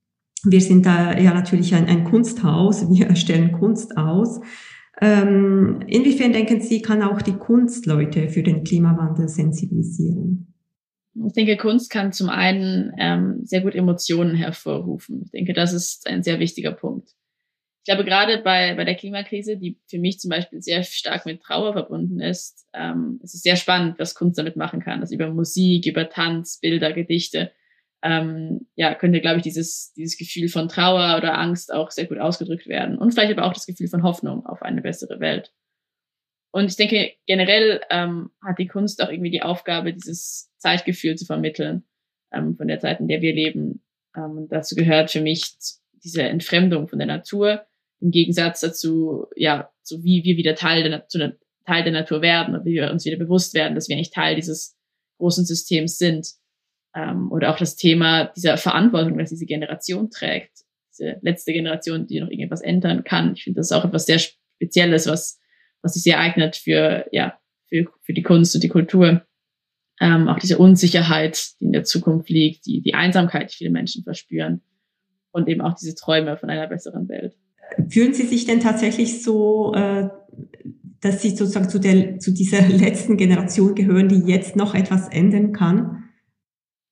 Wir 0.45 0.61
sind 0.61 0.87
da 0.87 1.17
ja 1.19 1.35
natürlich 1.35 1.75
ein, 1.75 1.87
ein 1.87 2.05
Kunsthaus, 2.05 2.89
wir 2.91 3.15
stellen 3.17 3.53
Kunst 3.53 3.97
aus. 3.97 4.41
Ähm, 5.03 5.81
inwiefern 5.89 6.33
denken 6.33 6.61
Sie, 6.61 6.81
kann 6.81 7.03
auch 7.03 7.21
die 7.21 7.37
Kunst 7.37 7.87
Leute 7.87 8.29
für 8.29 8.45
den 8.45 8.63
Klimawandel 8.63 9.29
sensibilisieren? 9.29 10.55
Ich 11.27 11.33
denke, 11.33 11.57
Kunst 11.57 11.91
kann 11.91 12.13
zum 12.13 12.29
einen 12.29 12.93
ähm, 12.99 13.41
sehr 13.43 13.63
gut 13.63 13.75
Emotionen 13.75 14.37
hervorrufen. 14.37 15.23
Ich 15.25 15.33
denke, 15.33 15.55
das 15.55 15.73
ist 15.73 16.07
ein 16.07 16.23
sehr 16.23 16.39
wichtiger 16.39 16.71
Punkt. 16.71 17.11
Ich 17.85 17.93
glaube, 17.93 18.05
gerade 18.05 18.43
bei, 18.45 18.77
bei 18.77 18.85
der 18.85 18.95
Klimakrise, 18.95 19.57
die 19.57 19.77
für 19.89 19.99
mich 19.99 20.21
zum 20.21 20.31
Beispiel 20.31 20.63
sehr 20.63 20.85
stark 20.85 21.27
mit 21.27 21.43
Trauer 21.43 21.73
verbunden 21.73 22.21
ist, 22.21 22.69
ähm, 22.73 23.19
es 23.25 23.35
ist 23.35 23.43
sehr 23.43 23.57
spannend, 23.57 23.99
was 23.99 24.15
Kunst 24.15 24.39
damit 24.39 24.55
machen 24.55 24.79
kann. 24.79 25.01
Also 25.01 25.17
über 25.17 25.35
Musik, 25.35 25.85
über 25.85 26.09
Tanz, 26.09 26.61
Bilder, 26.61 26.93
Gedichte 26.93 27.51
ähm, 28.03 28.67
ja, 28.75 28.95
könnte, 28.95 29.21
glaube 29.21 29.39
ich, 29.39 29.43
dieses, 29.43 29.93
dieses 29.95 30.19
Gefühl 30.19 30.49
von 30.49 30.69
Trauer 30.69 31.17
oder 31.17 31.39
Angst 31.39 31.73
auch 31.73 31.91
sehr 31.91 32.07
gut 32.07 32.19
ausgedrückt 32.19 32.67
werden. 32.67 32.99
Und 32.99 33.13
vielleicht 33.13 33.37
aber 33.37 33.47
auch 33.47 33.53
das 33.53 33.67
Gefühl 33.67 33.89
von 33.89 34.03
Hoffnung 34.03 34.45
auf 34.45 34.63
eine 34.63 34.83
bessere 34.83 35.21
Welt. 35.21 35.53
Und 36.51 36.67
ich 36.67 36.77
denke, 36.77 37.13
generell 37.27 37.81
ähm, 37.91 38.31
hat 38.45 38.59
die 38.59 38.67
Kunst 38.67 39.03
auch 39.03 39.09
irgendwie 39.09 39.31
die 39.31 39.43
Aufgabe, 39.43 39.95
dieses 39.95 40.53
Zeitgefühl 40.59 41.17
zu 41.17 41.25
vermitteln 41.25 41.85
ähm, 42.33 42.57
von 42.57 42.69
der 42.69 42.81
Zeit, 42.81 43.01
in 43.01 43.09
der 43.09 43.23
wir 43.23 43.35
leben. 43.35 43.83
Ähm, 44.17 44.49
dazu 44.51 44.75
gehört 44.75 45.11
für 45.11 45.23
mich 45.23 45.57
diese 46.05 46.25
Entfremdung 46.25 46.89
von 46.89 46.99
der 46.99 47.09
Natur 47.09 47.65
im 48.01 48.11
Gegensatz 48.11 48.61
dazu, 48.61 49.29
ja, 49.37 49.71
so 49.83 50.03
wie 50.03 50.25
wir 50.25 50.37
wieder 50.37 50.55
Teil 50.55 50.83
der, 50.83 51.07
Teil 51.65 51.85
der 51.85 51.93
Natur 51.93 52.21
werden 52.21 52.55
und 52.55 52.65
wie 52.65 52.75
wir 52.75 52.91
uns 52.91 53.05
wieder 53.05 53.17
bewusst 53.17 53.55
werden, 53.55 53.75
dass 53.75 53.89
wir 53.89 53.97
eigentlich 53.97 54.11
Teil 54.11 54.35
dieses 54.35 54.77
großen 55.19 55.45
Systems 55.45 55.99
sind. 55.99 56.27
Ähm, 56.95 57.31
oder 57.33 57.51
auch 57.51 57.59
das 57.59 57.77
Thema 57.77 58.27
dieser 58.37 58.57
Verantwortung, 58.57 59.19
dass 59.19 59.31
diese 59.31 59.47
Generation 59.47 60.11
trägt, 60.11 60.51
diese 60.93 61.19
letzte 61.23 61.53
Generation, 61.53 62.07
die 62.07 62.21
noch 62.21 62.29
irgendetwas 62.29 62.61
ändern 62.61 63.05
kann. 63.05 63.33
Ich 63.35 63.45
finde, 63.45 63.59
das 63.59 63.71
ist 63.71 63.73
auch 63.73 63.85
etwas 63.85 64.07
sehr 64.07 64.19
Spezielles, 64.19 65.07
was, 65.07 65.41
was 65.83 65.95
sich 65.95 66.03
sehr 66.03 66.19
eignet 66.19 66.57
für, 66.57 67.07
ja, 67.13 67.39
für, 67.69 67.87
für 68.03 68.13
die 68.13 68.23
Kunst 68.23 68.55
und 68.55 68.63
die 68.63 68.69
Kultur. 68.69 69.23
Ähm, 70.01 70.29
auch 70.29 70.39
diese 70.39 70.59
Unsicherheit, 70.59 71.61
die 71.61 71.67
in 71.67 71.73
der 71.73 71.85
Zukunft 71.85 72.29
liegt, 72.29 72.67
die, 72.67 72.83
die 72.83 72.95
Einsamkeit, 72.95 73.53
die 73.53 73.57
viele 73.57 73.71
Menschen 73.71 74.03
verspüren 74.05 74.63
und 75.31 75.49
eben 75.49 75.61
auch 75.61 75.75
diese 75.75 75.95
Träume 75.95 76.37
von 76.37 76.51
einer 76.51 76.67
besseren 76.67 77.09
Welt. 77.09 77.37
Fühlen 77.89 78.13
Sie 78.13 78.27
sich 78.27 78.45
denn 78.45 78.61
tatsächlich 78.61 79.23
so, 79.23 79.73
äh, 79.75 80.09
dass 81.01 81.23
Sie 81.23 81.31
sozusagen 81.31 81.69
zu, 81.69 81.79
der, 81.79 82.19
zu 82.19 82.33
dieser 82.33 82.61
letzten 82.69 83.17
Generation 83.17 83.75
gehören, 83.75 84.09
die 84.09 84.31
jetzt 84.31 84.57
noch 84.57 84.75
etwas 84.75 85.09
ändern 85.09 85.53
kann? 85.53 86.02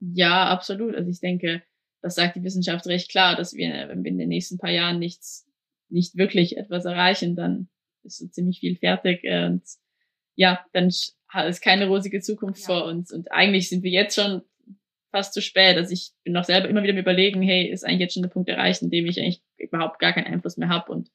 Ja, 0.00 0.46
absolut. 0.46 0.94
Also 0.94 1.10
ich 1.10 1.20
denke, 1.20 1.62
das 2.02 2.14
sagt 2.14 2.36
die 2.36 2.42
Wissenschaft 2.42 2.86
recht 2.86 3.10
klar, 3.10 3.36
dass 3.36 3.54
wir, 3.54 3.88
wenn 3.88 4.02
wir 4.02 4.10
in 4.10 4.18
den 4.18 4.28
nächsten 4.28 4.58
paar 4.58 4.70
Jahren 4.70 4.98
nichts, 4.98 5.46
nicht 5.88 6.16
wirklich 6.16 6.56
etwas 6.56 6.84
erreichen, 6.84 7.36
dann 7.36 7.68
ist 8.02 8.18
so 8.18 8.26
ziemlich 8.28 8.60
viel 8.60 8.76
fertig 8.76 9.22
und 9.24 9.62
ja, 10.34 10.64
dann 10.72 10.88
ist 10.88 11.16
keine 11.62 11.86
rosige 11.88 12.20
Zukunft 12.20 12.60
ja. 12.60 12.66
vor 12.66 12.84
uns. 12.86 13.12
Und 13.12 13.30
eigentlich 13.30 13.68
sind 13.68 13.82
wir 13.82 13.90
jetzt 13.90 14.14
schon 14.14 14.42
fast 15.10 15.34
zu 15.34 15.42
spät. 15.42 15.76
Also 15.76 15.92
ich 15.92 16.12
bin 16.24 16.32
noch 16.32 16.44
selber 16.44 16.68
immer 16.68 16.82
wieder 16.82 16.94
mir 16.94 17.00
überlegen, 17.00 17.42
hey, 17.42 17.68
ist 17.68 17.84
eigentlich 17.84 18.00
jetzt 18.00 18.14
schon 18.14 18.22
der 18.22 18.30
Punkt 18.30 18.48
erreicht, 18.48 18.80
in 18.82 18.90
dem 18.90 19.06
ich 19.06 19.20
eigentlich 19.20 19.42
überhaupt 19.58 19.98
gar 19.98 20.12
keinen 20.12 20.32
Einfluss 20.32 20.56
mehr 20.56 20.68
habe 20.68 20.92
und 20.92 21.10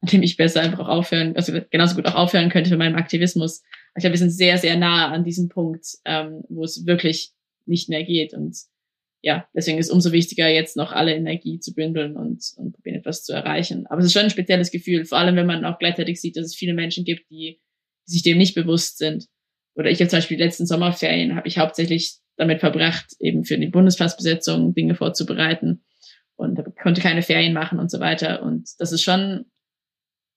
an 0.00 0.08
dem 0.08 0.22
ich 0.22 0.36
besser 0.36 0.62
einfach 0.62 0.80
auch 0.80 0.88
aufhören, 0.88 1.36
also 1.36 1.52
genauso 1.70 1.94
gut 1.94 2.06
auch 2.06 2.14
aufhören 2.14 2.50
könnte 2.50 2.70
mit 2.70 2.78
meinem 2.78 2.96
Aktivismus. 2.96 3.62
Ich 3.94 4.00
glaube, 4.00 4.14
wir 4.14 4.18
sind 4.18 4.30
sehr, 4.30 4.58
sehr 4.58 4.76
nah 4.76 5.08
an 5.12 5.22
diesem 5.22 5.48
Punkt, 5.48 5.86
ähm, 6.04 6.42
wo 6.48 6.64
es 6.64 6.86
wirklich 6.86 7.32
nicht 7.66 7.88
mehr 7.88 8.04
geht. 8.04 8.34
Und 8.34 8.56
ja, 9.22 9.46
deswegen 9.54 9.78
ist 9.78 9.90
umso 9.90 10.12
wichtiger, 10.12 10.48
jetzt 10.48 10.76
noch 10.76 10.92
alle 10.92 11.14
Energie 11.14 11.60
zu 11.60 11.74
bündeln 11.74 12.16
und, 12.16 12.42
und 12.56 12.72
probieren, 12.72 12.96
etwas 12.96 13.24
zu 13.24 13.32
erreichen. 13.32 13.86
Aber 13.86 14.00
es 14.00 14.06
ist 14.06 14.12
schon 14.12 14.22
ein 14.22 14.30
spezielles 14.30 14.70
Gefühl, 14.70 15.04
vor 15.04 15.18
allem 15.18 15.36
wenn 15.36 15.46
man 15.46 15.64
auch 15.64 15.78
gleichzeitig 15.78 16.20
sieht, 16.20 16.36
dass 16.36 16.46
es 16.46 16.56
viele 16.56 16.74
Menschen 16.74 17.04
gibt, 17.04 17.30
die, 17.30 17.60
die 18.08 18.12
sich 18.12 18.22
dem 18.22 18.38
nicht 18.38 18.54
bewusst 18.54 18.98
sind. 18.98 19.28
Oder 19.74 19.90
ich 19.90 20.00
habe 20.00 20.08
zum 20.08 20.18
Beispiel 20.18 20.36
die 20.36 20.42
letzten 20.42 20.66
Sommerferien, 20.66 21.36
habe 21.36 21.48
ich 21.48 21.58
hauptsächlich 21.58 22.16
damit 22.36 22.60
verbracht, 22.60 23.14
eben 23.20 23.44
für 23.44 23.58
die 23.58 23.68
Bundespassbesetzung 23.68 24.74
Dinge 24.74 24.94
vorzubereiten. 24.94 25.84
und 26.36 26.60
konnte 26.82 27.00
keine 27.00 27.22
Ferien 27.22 27.52
machen 27.52 27.78
und 27.78 27.90
so 27.90 28.00
weiter. 28.00 28.42
Und 28.42 28.68
das 28.78 28.90
ist 28.90 29.02
schon 29.02 29.44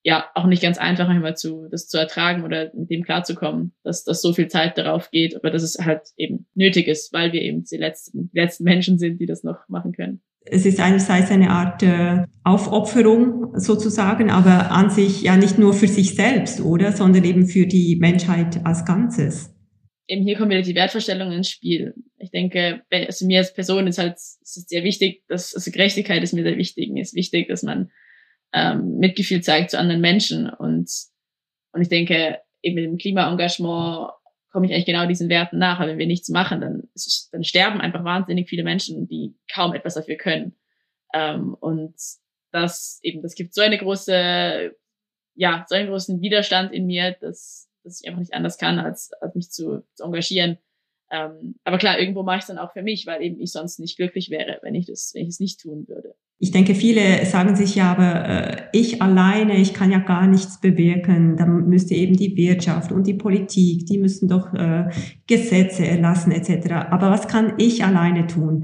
ja 0.05 0.25
auch 0.35 0.45
nicht 0.45 0.61
ganz 0.61 0.77
einfach 0.77 1.07
manchmal 1.07 1.35
zu 1.35 1.67
das 1.71 1.87
zu 1.87 1.97
ertragen 1.97 2.43
oder 2.43 2.71
mit 2.75 2.91
dem 2.91 3.03
klarzukommen, 3.03 3.73
dass 3.83 4.03
dass 4.03 4.21
so 4.21 4.33
viel 4.33 4.47
Zeit 4.47 4.77
darauf 4.77 5.09
geht, 5.09 5.35
aber 5.35 5.49
dass 5.49 5.63
es 5.63 5.79
halt 5.83 6.01
eben 6.15 6.45
nötig 6.53 6.87
ist, 6.87 7.11
weil 7.11 7.33
wir 7.33 7.41
eben 7.41 7.63
die 7.63 7.77
letzten 7.77 8.29
die 8.31 8.39
letzten 8.39 8.65
Menschen 8.65 8.99
sind, 8.99 9.19
die 9.19 9.25
das 9.25 9.43
noch 9.43 9.67
machen 9.67 9.93
können. 9.93 10.21
Es 10.47 10.63
ist 10.67 10.79
einerseits 10.79 11.31
eine 11.31 11.49
Art 11.49 11.81
äh, 11.81 12.23
Aufopferung 12.43 13.59
sozusagen, 13.59 14.29
aber 14.29 14.69
an 14.69 14.91
sich 14.91 15.23
ja 15.23 15.37
nicht 15.37 15.57
nur 15.57 15.73
für 15.73 15.87
sich 15.87 16.13
selbst, 16.13 16.61
oder, 16.61 16.91
sondern 16.91 17.23
eben 17.23 17.47
für 17.47 17.65
die 17.65 17.97
Menschheit 17.99 18.63
als 18.63 18.85
Ganzes. 18.85 19.51
Eben 20.07 20.21
hier 20.21 20.37
kommen 20.37 20.51
wieder 20.51 20.61
die 20.61 20.75
Wertvorstellungen 20.75 21.33
ins 21.33 21.49
Spiel. 21.49 21.95
Ich 22.19 22.29
denke, 22.29 22.83
also 22.91 23.25
mir 23.25 23.39
als 23.39 23.55
Person 23.55 23.87
ist 23.87 23.97
halt 23.97 24.17
ist 24.17 24.39
es 24.43 24.67
sehr 24.67 24.83
wichtig, 24.83 25.23
dass 25.27 25.55
also 25.55 25.71
Gerechtigkeit 25.71 26.21
ist 26.21 26.33
mir 26.33 26.43
sehr 26.43 26.57
wichtig. 26.57 26.91
Mir 26.91 27.01
ist 27.01 27.15
wichtig, 27.15 27.47
dass 27.47 27.63
man 27.63 27.89
ähm, 28.53 28.97
Mitgefühl 28.97 29.41
zeigt 29.41 29.71
zu 29.71 29.79
anderen 29.79 30.01
Menschen. 30.01 30.49
Und, 30.49 30.89
und 31.71 31.81
ich 31.81 31.89
denke, 31.89 32.39
eben 32.61 32.75
mit 32.75 32.85
dem 32.85 32.97
Klimaengagement 32.97 34.11
komme 34.51 34.67
ich 34.67 34.73
eigentlich 34.73 34.85
genau 34.85 35.05
diesen 35.05 35.29
Werten 35.29 35.57
nach. 35.57 35.79
Aber 35.79 35.89
wenn 35.89 35.97
wir 35.97 36.07
nichts 36.07 36.29
machen, 36.29 36.61
dann, 36.61 36.83
dann 37.31 37.43
sterben 37.43 37.81
einfach 37.81 38.03
wahnsinnig 38.03 38.49
viele 38.49 38.63
Menschen, 38.63 39.07
die 39.07 39.35
kaum 39.53 39.73
etwas 39.73 39.95
dafür 39.95 40.15
können. 40.15 40.55
Ähm, 41.13 41.53
und 41.53 41.95
das 42.51 42.99
eben, 43.03 43.21
das 43.21 43.35
gibt 43.35 43.53
so 43.53 43.61
eine 43.61 43.77
große, 43.77 44.73
ja, 45.35 45.65
so 45.67 45.75
einen 45.75 45.89
großen 45.89 46.21
Widerstand 46.21 46.71
in 46.73 46.85
mir, 46.85 47.11
dass, 47.19 47.69
dass 47.83 48.01
ich 48.01 48.07
einfach 48.07 48.21
nicht 48.21 48.33
anders 48.33 48.57
kann, 48.57 48.79
als, 48.79 49.11
als 49.19 49.35
mich 49.35 49.51
zu, 49.51 49.85
zu 49.93 50.03
engagieren. 50.03 50.57
Ähm, 51.11 51.59
aber 51.63 51.77
klar, 51.77 51.99
irgendwo 51.99 52.23
mache 52.23 52.37
ich 52.37 52.41
es 52.43 52.47
dann 52.47 52.57
auch 52.57 52.73
für 52.73 52.81
mich, 52.81 53.05
weil 53.05 53.21
eben 53.21 53.39
ich 53.39 53.51
sonst 53.51 53.79
nicht 53.79 53.97
glücklich 53.97 54.29
wäre, 54.29 54.59
wenn 54.63 54.75
ich 54.75 54.85
das, 54.85 55.11
wenn 55.13 55.23
ich 55.23 55.29
es 55.29 55.39
nicht 55.39 55.59
tun 55.59 55.87
würde. 55.87 56.15
Ich 56.45 56.51
denke, 56.51 56.75
viele 56.75 57.25
sagen 57.25 57.55
sich 57.55 57.73
ja, 57.73 57.91
aber 57.91 58.29
äh, 58.29 58.63
ich 58.71 59.01
alleine, 59.01 59.57
ich 59.57 59.73
kann 59.73 59.91
ja 59.91 59.97
gar 59.97 60.27
nichts 60.27 60.61
bewirken. 60.61 61.37
Da 61.37 61.47
müsste 61.47 61.95
eben 61.95 62.15
die 62.15 62.37
Wirtschaft 62.37 62.91
und 62.91 63.07
die 63.07 63.15
Politik, 63.15 63.87
die 63.87 63.97
müssen 63.97 64.29
doch 64.29 64.53
äh, 64.53 64.91
Gesetze 65.25 65.87
erlassen 65.87 66.31
etc. 66.31 66.71
Aber 66.91 67.09
was 67.09 67.27
kann 67.27 67.55
ich 67.57 67.83
alleine 67.83 68.27
tun? 68.27 68.63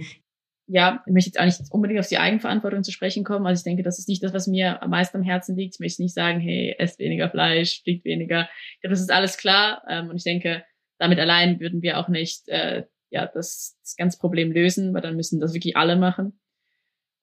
Ja, 0.68 1.02
ich 1.08 1.12
möchte 1.12 1.30
jetzt 1.30 1.40
auch 1.40 1.46
nicht 1.46 1.60
unbedingt 1.72 2.00
auf 2.00 2.08
die 2.08 2.20
Eigenverantwortung 2.20 2.84
zu 2.84 2.92
sprechen 2.92 3.24
kommen. 3.24 3.48
Also 3.48 3.62
ich 3.62 3.64
denke, 3.64 3.82
das 3.82 3.98
ist 3.98 4.08
nicht 4.08 4.22
das, 4.24 4.32
was 4.32 4.46
mir 4.46 4.84
am 4.84 4.92
meisten 4.92 5.18
am 5.18 5.24
Herzen 5.24 5.58
liegt. 5.58 5.74
Ich 5.74 5.80
möchte 5.80 6.04
nicht 6.04 6.14
sagen, 6.14 6.40
hey, 6.40 6.76
esst 6.78 7.00
weniger 7.00 7.32
Fleisch, 7.32 7.82
fliegt 7.82 8.06
weniger. 8.06 8.48
Ich 8.76 8.82
glaube, 8.82 8.92
das 8.92 9.02
ist 9.02 9.12
alles 9.12 9.38
klar. 9.38 9.82
Ähm, 9.90 10.12
und 10.12 10.18
ich 10.18 10.24
denke, 10.24 10.64
damit 11.00 11.18
allein 11.18 11.60
würden 11.60 11.82
wir 11.82 11.98
auch 11.98 12.10
nicht 12.10 12.48
äh, 12.48 12.84
ja, 13.10 13.26
das, 13.26 13.76
das 13.84 13.96
ganze 13.96 14.20
Problem 14.20 14.52
lösen, 14.52 14.94
weil 14.94 15.02
dann 15.02 15.16
müssen 15.16 15.40
das 15.40 15.56
wirklich 15.56 15.76
alle 15.78 15.96
machen 15.96 16.40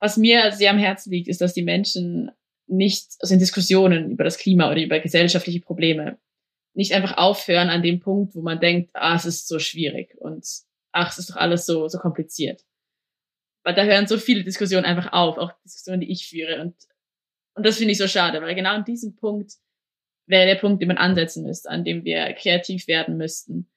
was 0.01 0.17
mir 0.17 0.53
sehr 0.53 0.71
am 0.71 0.79
Herzen 0.79 1.11
liegt, 1.11 1.29
ist, 1.29 1.41
dass 1.41 1.55
die 1.55 1.63
Menschen 1.63 2.31
nicht, 2.67 3.13
also 3.21 3.35
in 3.35 3.41
Diskussionen 3.41 4.11
über 4.11 4.25
das 4.25 4.39
Klima 4.39 4.71
oder 4.71 4.81
über 4.81 5.01
gesellschaftliche 5.01 5.61
Probleme, 5.61 6.19
nicht 6.75 6.93
einfach 6.93 7.17
aufhören 7.17 7.71
an 7.71 7.83
dem 7.83 7.99
Punkt, 8.01 8.35
wo 8.35 8.43
man 8.43 8.61
denkt, 8.61 8.91
ah, 8.95 9.17
es 9.17 9.25
ist 9.25 9.49
so 9.49 9.59
schwierig 9.59 10.15
und 10.19 10.47
ach, 10.93 11.11
es 11.11 11.19
ist 11.19 11.31
doch 11.31 11.37
alles 11.37 11.67
so, 11.67 11.89
so 11.89 11.99
kompliziert. 11.99 12.65
Weil 13.65 13.75
da 13.75 13.85
hören 13.85 14.07
so 14.07 14.19
viele 14.19 14.45
Diskussionen 14.45 14.85
einfach 14.85 15.13
auf, 15.13 15.39
auch 15.39 15.53
Diskussionen, 15.65 16.01
die 16.01 16.13
ich 16.13 16.29
führe. 16.29 16.61
Und, 16.61 16.77
und 17.55 17.67
das 17.67 17.79
finde 17.79 17.93
ich 17.93 17.99
so 17.99 18.07
schade, 18.07 18.41
weil 18.41 18.55
genau 18.55 18.71
an 18.71 18.85
diesem 18.85 19.17
Punkt 19.17 19.55
wäre 20.27 20.47
der 20.47 20.55
Punkt, 20.55 20.81
den 20.81 20.89
man 20.89 20.99
ansetzen 20.99 21.45
müsste, 21.45 21.69
an 21.69 21.85
dem 21.85 22.05
wir 22.05 22.33
kreativ 22.35 22.87
werden 22.87 23.17
müssten 23.17 23.69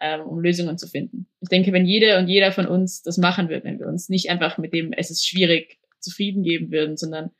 ähm, 0.00 0.22
um 0.22 0.40
Lösungen 0.40 0.78
zu 0.78 0.86
finden. 0.86 1.26
Ich 1.40 1.48
denke, 1.48 1.72
wenn 1.72 1.86
jede 1.86 2.18
und 2.18 2.28
jeder 2.28 2.52
von 2.52 2.66
uns 2.66 3.02
das 3.02 3.18
machen 3.18 3.48
wird, 3.48 3.64
wenn 3.64 3.78
wir 3.78 3.86
uns 3.86 4.08
nicht 4.08 4.30
einfach 4.30 4.58
mit 4.58 4.72
dem, 4.72 4.92
es 4.92 5.10
ist 5.10 5.26
schwierig, 5.26 5.78
zufrieden 6.00 6.42
geben 6.42 6.70
würden, 6.70 6.96
sondern 6.96 7.30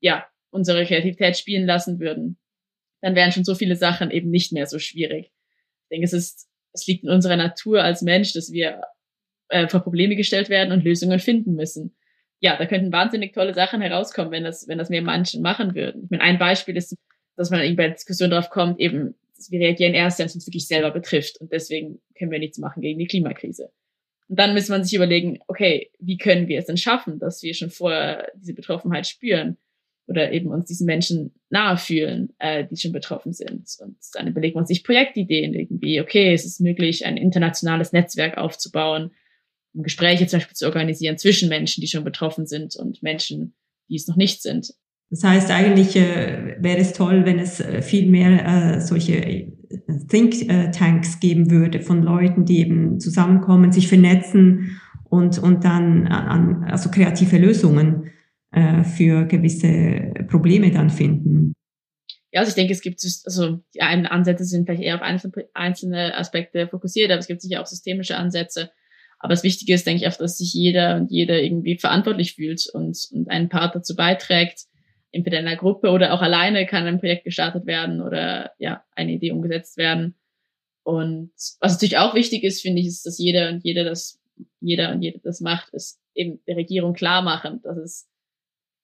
ja, 0.00 0.26
unsere 0.50 0.86
Kreativität 0.86 1.36
spielen 1.36 1.66
lassen 1.66 1.98
würden, 1.98 2.38
dann 3.00 3.14
wären 3.14 3.32
schon 3.32 3.44
so 3.44 3.54
viele 3.54 3.76
Sachen 3.76 4.10
eben 4.10 4.30
nicht 4.30 4.52
mehr 4.52 4.66
so 4.66 4.78
schwierig. 4.78 5.26
Ich 5.26 5.88
denke, 5.90 6.04
es 6.04 6.12
ist, 6.12 6.48
es 6.72 6.86
liegt 6.86 7.04
in 7.04 7.10
unserer 7.10 7.36
Natur 7.36 7.82
als 7.82 8.02
Mensch, 8.02 8.32
dass 8.32 8.52
wir 8.52 8.82
äh, 9.48 9.68
vor 9.68 9.80
Probleme 9.80 10.16
gestellt 10.16 10.48
werden 10.48 10.72
und 10.72 10.84
Lösungen 10.84 11.18
finden 11.18 11.54
müssen. 11.54 11.96
Ja, 12.40 12.56
da 12.56 12.66
könnten 12.66 12.92
wahnsinnig 12.92 13.32
tolle 13.32 13.54
Sachen 13.54 13.80
herauskommen, 13.80 14.30
wenn 14.30 14.44
das, 14.44 14.68
wenn 14.68 14.78
das 14.78 14.90
mehr 14.90 15.02
Menschen 15.02 15.42
machen 15.42 15.74
würden. 15.74 16.04
Ich 16.04 16.10
meine, 16.10 16.22
ein 16.22 16.38
Beispiel 16.38 16.76
ist, 16.76 16.96
dass 17.36 17.50
man 17.50 17.60
irgendwie 17.60 17.76
bei 17.76 17.86
der 17.86 17.94
Diskussion 17.94 18.30
darauf 18.30 18.50
kommt, 18.50 18.78
eben 18.78 19.14
wir 19.50 19.60
reagieren 19.60 19.94
erst, 19.94 20.18
wenn 20.18 20.26
es 20.26 20.34
uns 20.34 20.46
wirklich 20.46 20.66
selber 20.66 20.90
betrifft. 20.90 21.40
Und 21.40 21.52
deswegen 21.52 22.00
können 22.16 22.30
wir 22.30 22.38
nichts 22.38 22.58
machen 22.58 22.82
gegen 22.82 22.98
die 22.98 23.06
Klimakrise. 23.06 23.70
Und 24.28 24.38
dann 24.38 24.54
muss 24.54 24.68
man 24.68 24.82
sich 24.82 24.94
überlegen, 24.94 25.38
okay, 25.46 25.90
wie 25.98 26.16
können 26.16 26.48
wir 26.48 26.58
es 26.58 26.66
denn 26.66 26.76
schaffen, 26.76 27.18
dass 27.18 27.42
wir 27.42 27.54
schon 27.54 27.70
vorher 27.70 28.30
diese 28.34 28.54
Betroffenheit 28.54 29.06
spüren 29.06 29.56
oder 30.08 30.32
eben 30.32 30.50
uns 30.50 30.66
diesen 30.66 30.86
Menschen 30.86 31.34
nahe 31.50 31.76
fühlen, 31.76 32.32
äh, 32.38 32.64
die 32.64 32.76
schon 32.76 32.92
betroffen 32.92 33.32
sind. 33.32 33.68
Und 33.80 33.96
dann 34.14 34.28
überlegt 34.28 34.54
man 34.54 34.66
sich 34.66 34.84
Projektideen 34.84 35.54
irgendwie, 35.54 36.00
okay, 36.00 36.32
es 36.32 36.44
ist 36.44 36.60
möglich, 36.60 37.04
ein 37.04 37.16
internationales 37.16 37.92
Netzwerk 37.92 38.36
aufzubauen, 38.36 39.12
um 39.74 39.82
Gespräche 39.82 40.26
zum 40.26 40.38
Beispiel 40.38 40.56
zu 40.56 40.66
organisieren 40.66 41.18
zwischen 41.18 41.48
Menschen, 41.48 41.80
die 41.80 41.88
schon 41.88 42.04
betroffen 42.04 42.46
sind 42.46 42.76
und 42.76 43.02
Menschen, 43.02 43.54
die 43.88 43.96
es 43.96 44.08
noch 44.08 44.16
nicht 44.16 44.42
sind. 44.42 44.74
Das 45.10 45.22
heißt, 45.22 45.50
eigentlich 45.50 45.96
äh, 45.96 46.56
wäre 46.58 46.78
es 46.78 46.92
toll, 46.92 47.24
wenn 47.24 47.38
es 47.38 47.60
äh, 47.60 47.80
viel 47.82 48.10
mehr 48.10 48.76
äh, 48.76 48.80
solche 48.80 49.24
äh, 49.24 49.52
Think-Tanks 50.08 51.20
geben 51.20 51.50
würde 51.50 51.80
von 51.80 52.02
Leuten, 52.02 52.44
die 52.44 52.60
eben 52.60 52.98
zusammenkommen, 52.98 53.70
sich 53.70 53.88
vernetzen 53.88 54.80
und, 55.04 55.38
und 55.38 55.64
dann 55.64 56.08
an, 56.08 56.64
also 56.64 56.90
kreative 56.90 57.38
Lösungen 57.38 58.10
äh, 58.50 58.82
für 58.82 59.26
gewisse 59.26 60.12
Probleme 60.28 60.70
dann 60.70 60.90
finden. 60.90 61.52
Ja, 62.32 62.40
also 62.40 62.50
ich 62.50 62.56
denke, 62.56 62.72
es 62.72 62.82
gibt, 62.82 63.00
also 63.24 63.60
die 63.74 63.80
Ansätze 63.80 64.44
sind 64.44 64.66
vielleicht 64.66 64.82
eher 64.82 64.96
auf 64.96 65.02
einzelne, 65.02 65.32
einzelne 65.54 66.16
Aspekte 66.16 66.68
fokussiert, 66.68 67.10
aber 67.10 67.20
es 67.20 67.28
gibt 67.28 67.40
sicher 67.40 67.62
auch 67.62 67.66
systemische 67.66 68.16
Ansätze. 68.16 68.70
Aber 69.18 69.32
das 69.32 69.44
Wichtige 69.44 69.72
ist, 69.72 69.86
denke 69.86 70.04
ich, 70.04 70.08
auch, 70.08 70.18
dass 70.18 70.36
sich 70.36 70.52
jeder 70.52 70.96
und 70.96 71.10
jede 71.10 71.40
irgendwie 71.40 71.78
verantwortlich 71.78 72.34
fühlt 72.34 72.68
und, 72.72 72.98
und 73.12 73.30
einen 73.30 73.48
Part 73.48 73.74
dazu 73.74 73.96
beiträgt, 73.96 74.66
entweder 75.16 75.40
in 75.40 75.46
einer 75.46 75.56
Gruppe 75.56 75.90
oder 75.90 76.12
auch 76.12 76.20
alleine 76.20 76.66
kann 76.66 76.86
ein 76.86 77.00
Projekt 77.00 77.24
gestartet 77.24 77.66
werden 77.66 78.00
oder 78.00 78.52
ja, 78.58 78.84
eine 78.94 79.12
Idee 79.12 79.32
umgesetzt 79.32 79.78
werden. 79.78 80.14
Und 80.84 81.32
was 81.58 81.72
natürlich 81.72 81.98
auch 81.98 82.14
wichtig 82.14 82.44
ist, 82.44 82.62
finde 82.62 82.80
ich, 82.80 82.86
ist, 82.86 83.06
dass 83.06 83.18
jeder 83.18 83.48
und 83.48 83.64
jeder 83.64 83.84
das, 83.84 84.20
jeder 84.60 84.92
und 84.92 85.02
jede 85.02 85.18
das 85.20 85.40
macht, 85.40 85.72
ist 85.72 86.00
eben 86.14 86.40
der 86.46 86.56
Regierung 86.56 86.92
klar 86.92 87.22
machen, 87.22 87.60
dass 87.62 87.76
es 87.78 88.08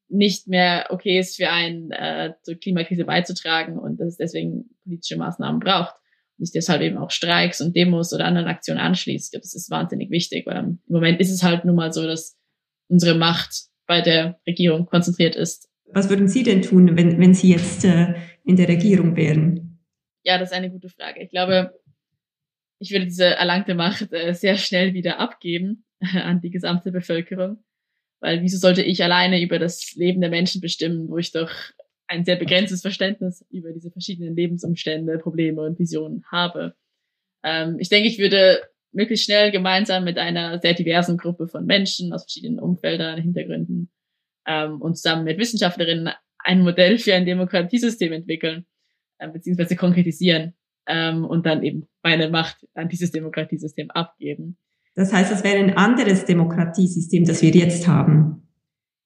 nicht 0.09 0.49
mehr 0.49 0.87
okay 0.91 1.19
ist 1.19 1.37
für 1.37 1.51
einen, 1.51 1.91
äh, 1.93 2.35
zur 2.43 2.57
Klimakrise 2.57 3.05
beizutragen 3.05 3.79
und 3.79 4.01
dass 4.01 4.09
es 4.09 4.17
deswegen 4.17 4.71
politische 4.83 5.17
Maßnahmen 5.17 5.61
braucht. 5.61 5.95
Und 6.39 6.47
sich 6.47 6.53
deshalb 6.53 6.83
eben 6.83 6.99
auch 6.99 7.11
Streiks 7.11 7.61
und 7.61 7.77
Demos 7.77 8.13
oder 8.13 8.25
anderen 8.25 8.49
Aktionen 8.49 8.81
anschließt. 8.81 9.27
Ich 9.27 9.31
glaube, 9.33 9.43
das 9.43 9.55
ist 9.55 9.71
wahnsinnig 9.71 10.11
wichtig, 10.11 10.47
weil 10.47 10.57
im 10.57 10.81
Moment 10.89 11.21
ist 11.21 11.31
es 11.31 11.43
halt 11.43 11.65
nun 11.65 11.77
mal 11.77 11.93
so, 11.93 12.05
dass 12.05 12.37
unsere 12.89 13.15
Macht 13.15 13.67
bei 13.87 14.01
der 14.01 14.41
Regierung 14.47 14.87
konzentriert 14.87 15.37
ist 15.37 15.72
was 15.93 16.09
würden 16.09 16.29
Sie 16.29 16.43
denn 16.43 16.63
tun, 16.63 16.97
wenn, 16.97 17.19
wenn 17.19 17.35
Sie 17.35 17.51
jetzt 17.51 17.85
äh, 17.85 18.15
in 18.45 18.57
der 18.57 18.69
Regierung 18.69 19.17
wären? 19.17 19.79
Ja, 20.25 20.39
das 20.39 20.51
ist 20.51 20.57
eine 20.57 20.71
gute 20.71 20.89
Frage. 20.89 21.23
Ich 21.23 21.31
glaube, 21.31 21.73
ich 22.79 22.91
würde 22.91 23.07
diese 23.07 23.27
erlangte 23.27 23.75
Macht 23.75 24.13
äh, 24.13 24.35
sehr 24.35 24.57
schnell 24.57 24.95
wieder 24.95 25.19
abgeben 25.19 25.85
äh, 26.01 26.19
an 26.19 26.41
die 26.41 26.51
gesamte 26.51 26.93
Bevölkerung. 26.93 27.63
Weil 28.21 28.43
wieso 28.43 28.59
sollte 28.59 28.83
ich 28.83 29.03
alleine 29.03 29.43
über 29.43 29.59
das 29.59 29.95
Leben 29.95 30.21
der 30.21 30.31
Menschen 30.31 30.61
bestimmen, 30.61 31.09
wo 31.09 31.19
ich 31.19 31.33
doch 31.33 31.51
ein 32.07 32.25
sehr 32.25 32.37
begrenztes 32.37 32.83
Verständnis 32.83 33.45
über 33.51 33.73
diese 33.73 33.91
verschiedenen 33.91 34.37
Lebensumstände, 34.37 35.19
Probleme 35.19 35.63
und 35.63 35.79
Visionen 35.79 36.25
habe. 36.31 36.75
Ähm, 37.43 37.77
ich 37.79 37.89
denke, 37.89 38.09
ich 38.09 38.19
würde 38.19 38.63
möglichst 38.93 39.25
schnell 39.25 39.51
gemeinsam 39.51 40.05
mit 40.05 40.19
einer 40.19 40.61
sehr 40.61 40.75
diversen 40.75 41.17
Gruppe 41.17 41.49
von 41.49 41.65
Menschen 41.65 42.13
aus 42.13 42.25
verschiedenen 42.25 42.61
Umfeldern, 42.61 43.21
Hintergründen 43.21 43.91
ähm, 44.47 44.81
und 44.81 44.97
zusammen 44.97 45.25
mit 45.25 45.39
Wissenschaftlerinnen 45.39 46.11
ein 46.39 46.63
Modell 46.63 46.99
für 46.99 47.15
ein 47.15 47.27
Demokratiesystem 47.27 48.13
entwickeln, 48.13 48.67
äh, 49.19 49.29
beziehungsweise 49.29 49.77
konkretisieren 49.77 50.55
ähm, 50.87 51.25
und 51.25 51.47
dann 51.47 51.63
eben 51.63 51.89
meine 52.03 52.29
Macht 52.29 52.67
an 52.75 52.89
dieses 52.89 53.13
Demokratiesystem 53.13 53.91
abgeben. 53.91 54.59
Das 54.95 55.13
heißt, 55.13 55.33
es 55.33 55.45
wäre 55.45 55.59
ein 55.59 55.77
anderes 55.77 56.25
Demokratiesystem, 56.25 57.25
das 57.25 57.41
wir 57.43 57.51
jetzt 57.51 57.87
haben. 57.87 58.49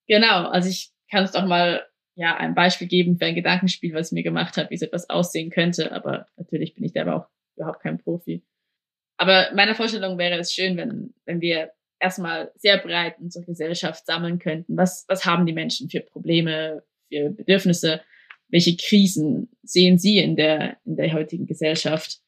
Genau, 0.08 0.48
also 0.48 0.68
ich 0.68 0.90
kann 1.10 1.24
es 1.24 1.32
doch 1.32 1.46
mal 1.46 1.84
ja 2.16 2.36
ein 2.36 2.54
Beispiel 2.54 2.88
geben 2.88 3.18
für 3.18 3.26
ein 3.26 3.34
Gedankenspiel, 3.34 3.94
was 3.94 4.12
mir 4.12 4.22
gemacht 4.22 4.56
hat, 4.56 4.70
wie 4.70 4.76
so 4.76 4.86
etwas 4.86 5.08
aussehen 5.10 5.50
könnte, 5.50 5.92
aber 5.92 6.26
natürlich 6.36 6.74
bin 6.74 6.84
ich 6.84 6.92
da 6.92 7.02
aber 7.02 7.16
auch 7.16 7.26
überhaupt 7.56 7.82
kein 7.82 7.98
Profi. 7.98 8.42
Aber 9.18 9.48
meiner 9.54 9.74
Vorstellung 9.74 10.18
wäre 10.18 10.38
es 10.38 10.52
schön, 10.52 10.76
wenn, 10.76 11.14
wenn 11.24 11.40
wir 11.40 11.70
erstmal 11.98 12.52
sehr 12.56 12.78
breit 12.78 13.16
unsere 13.18 13.44
Gesellschaft 13.44 14.06
sammeln 14.06 14.38
könnten. 14.38 14.76
Was, 14.76 15.04
was 15.08 15.24
haben 15.24 15.46
die 15.46 15.52
Menschen 15.52 15.88
für 15.90 16.00
Probleme, 16.00 16.82
für 17.08 17.30
Bedürfnisse? 17.30 18.00
Welche 18.48 18.76
Krisen 18.76 19.50
sehen 19.62 19.98
sie 19.98 20.18
in 20.18 20.36
der, 20.36 20.76
in 20.84 20.96
der 20.96 21.12
heutigen 21.12 21.46
Gesellschaft? 21.46 22.20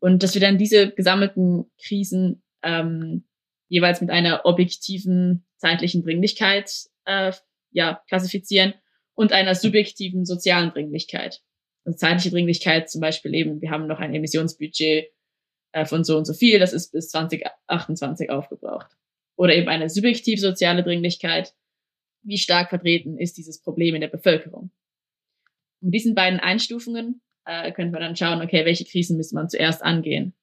Und 0.00 0.22
dass 0.22 0.34
wir 0.34 0.40
dann 0.40 0.58
diese 0.58 0.90
gesammelten 0.90 1.70
Krisen 1.82 2.42
ähm, 2.62 3.24
jeweils 3.68 4.00
mit 4.00 4.10
einer 4.10 4.44
objektiven 4.44 5.44
zeitlichen 5.56 6.02
Dringlichkeit 6.02 6.70
äh, 7.04 7.32
ja, 7.70 8.02
klassifizieren 8.08 8.74
und 9.14 9.32
einer 9.32 9.54
subjektiven 9.54 10.24
sozialen 10.24 10.70
Dringlichkeit. 10.70 11.42
Also 11.84 11.96
zeitliche 11.96 12.30
Dringlichkeit 12.30 12.88
zum 12.88 13.00
Beispiel 13.00 13.34
eben, 13.34 13.60
wir 13.60 13.70
haben 13.70 13.86
noch 13.86 13.98
ein 13.98 14.14
Emissionsbudget 14.14 15.10
von 15.84 16.04
so 16.04 16.16
und 16.16 16.24
so 16.24 16.32
viel, 16.32 16.58
das 16.58 16.72
ist 16.72 16.92
bis 16.92 17.10
2028 17.10 18.30
aufgebraucht. 18.30 18.90
Oder 19.36 19.54
eben 19.54 19.68
eine 19.68 19.88
subjektiv 19.88 20.40
soziale 20.40 20.82
Dringlichkeit, 20.82 21.54
wie 22.22 22.38
stark 22.38 22.70
vertreten 22.70 23.18
ist 23.18 23.36
dieses 23.36 23.60
Problem 23.60 23.94
in 23.94 24.00
der 24.00 24.08
Bevölkerung. 24.08 24.70
Mit 25.80 25.94
diesen 25.94 26.14
beiden 26.14 26.40
Einstufungen 26.40 27.22
äh, 27.44 27.70
könnte 27.72 27.92
man 27.92 28.00
dann 28.00 28.16
schauen, 28.16 28.42
okay, 28.42 28.64
welche 28.64 28.84
Krisen 28.84 29.16
müsste 29.16 29.36
man 29.36 29.48
zuerst 29.48 29.82
angehen. 29.82 30.34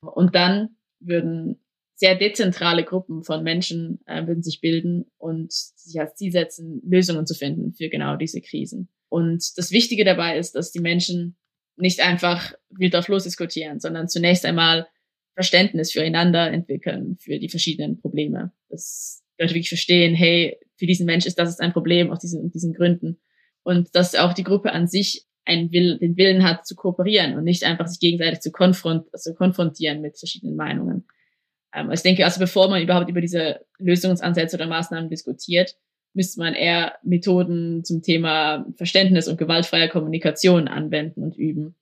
Und 0.00 0.34
dann 0.34 0.76
würden 1.00 1.64
sehr 1.96 2.16
dezentrale 2.16 2.84
Gruppen 2.84 3.22
von 3.22 3.42
Menschen 3.42 4.00
äh, 4.06 4.26
würden 4.26 4.42
sich 4.42 4.60
bilden 4.60 5.06
und 5.16 5.52
sich 5.52 5.98
als 6.00 6.16
Ziel 6.16 6.32
setzen, 6.32 6.82
Lösungen 6.84 7.26
zu 7.26 7.34
finden 7.34 7.72
für 7.72 7.88
genau 7.88 8.16
diese 8.16 8.40
Krisen. 8.40 8.88
Und 9.08 9.56
das 9.56 9.70
Wichtige 9.70 10.04
dabei 10.04 10.38
ist, 10.38 10.54
dass 10.54 10.72
die 10.72 10.80
Menschen 10.80 11.36
nicht 11.76 12.00
einfach 12.00 12.52
wild 12.70 12.96
auf 12.96 13.08
los 13.08 13.24
diskutieren, 13.24 13.80
sondern 13.80 14.08
zunächst 14.08 14.44
einmal 14.44 14.86
Verständnis 15.34 15.92
füreinander 15.92 16.50
entwickeln, 16.52 17.16
für 17.20 17.38
die 17.38 17.48
verschiedenen 17.48 18.00
Probleme. 18.00 18.52
Dass 18.68 19.22
Leute 19.38 19.54
wirklich 19.54 19.68
verstehen, 19.68 20.14
hey, 20.14 20.58
für 20.76 20.86
diesen 20.86 21.06
Mensch 21.06 21.26
ist 21.26 21.38
das 21.38 21.58
ein 21.60 21.72
Problem 21.72 22.10
aus 22.10 22.20
diesen, 22.20 22.50
diesen 22.50 22.72
Gründen. 22.72 23.20
Und 23.62 23.94
dass 23.94 24.14
auch 24.14 24.32
die 24.32 24.44
Gruppe 24.44 24.72
an 24.72 24.86
sich 24.86 25.26
einen 25.44 25.72
Will, 25.72 25.98
den 25.98 26.16
Willen 26.16 26.44
hat 26.44 26.66
zu 26.66 26.74
kooperieren 26.74 27.36
und 27.36 27.44
nicht 27.44 27.64
einfach 27.64 27.86
sich 27.86 28.00
gegenseitig 28.00 28.40
zu 28.40 28.50
konfront, 28.50 29.06
also 29.12 29.34
konfrontieren 29.34 30.00
mit 30.00 30.18
verschiedenen 30.18 30.56
Meinungen. 30.56 31.06
Ähm, 31.74 31.90
ich 31.90 32.02
denke, 32.02 32.24
also 32.24 32.40
bevor 32.40 32.68
man 32.70 32.82
überhaupt 32.82 33.10
über 33.10 33.20
diese 33.20 33.60
Lösungsansätze 33.78 34.56
oder 34.56 34.66
Maßnahmen 34.66 35.10
diskutiert, 35.10 35.76
müsste 36.14 36.40
man 36.40 36.54
eher 36.54 36.94
Methoden 37.02 37.84
zum 37.84 38.02
Thema 38.02 38.66
Verständnis 38.76 39.28
und 39.28 39.36
gewaltfreier 39.36 39.88
Kommunikation 39.88 40.68
anwenden 40.68 41.22
und 41.22 41.36
üben. 41.36 41.76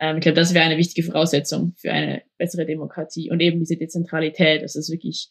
Ähm, 0.00 0.16
ich 0.16 0.22
glaube, 0.22 0.36
das 0.36 0.54
wäre 0.54 0.64
eine 0.64 0.78
wichtige 0.78 1.06
Voraussetzung 1.06 1.74
für 1.76 1.92
eine 1.92 2.22
bessere 2.38 2.66
Demokratie 2.66 3.30
und 3.30 3.40
eben 3.40 3.60
diese 3.60 3.76
Dezentralität, 3.76 4.62
dass 4.62 4.74
es 4.74 4.90
wirklich 4.90 5.30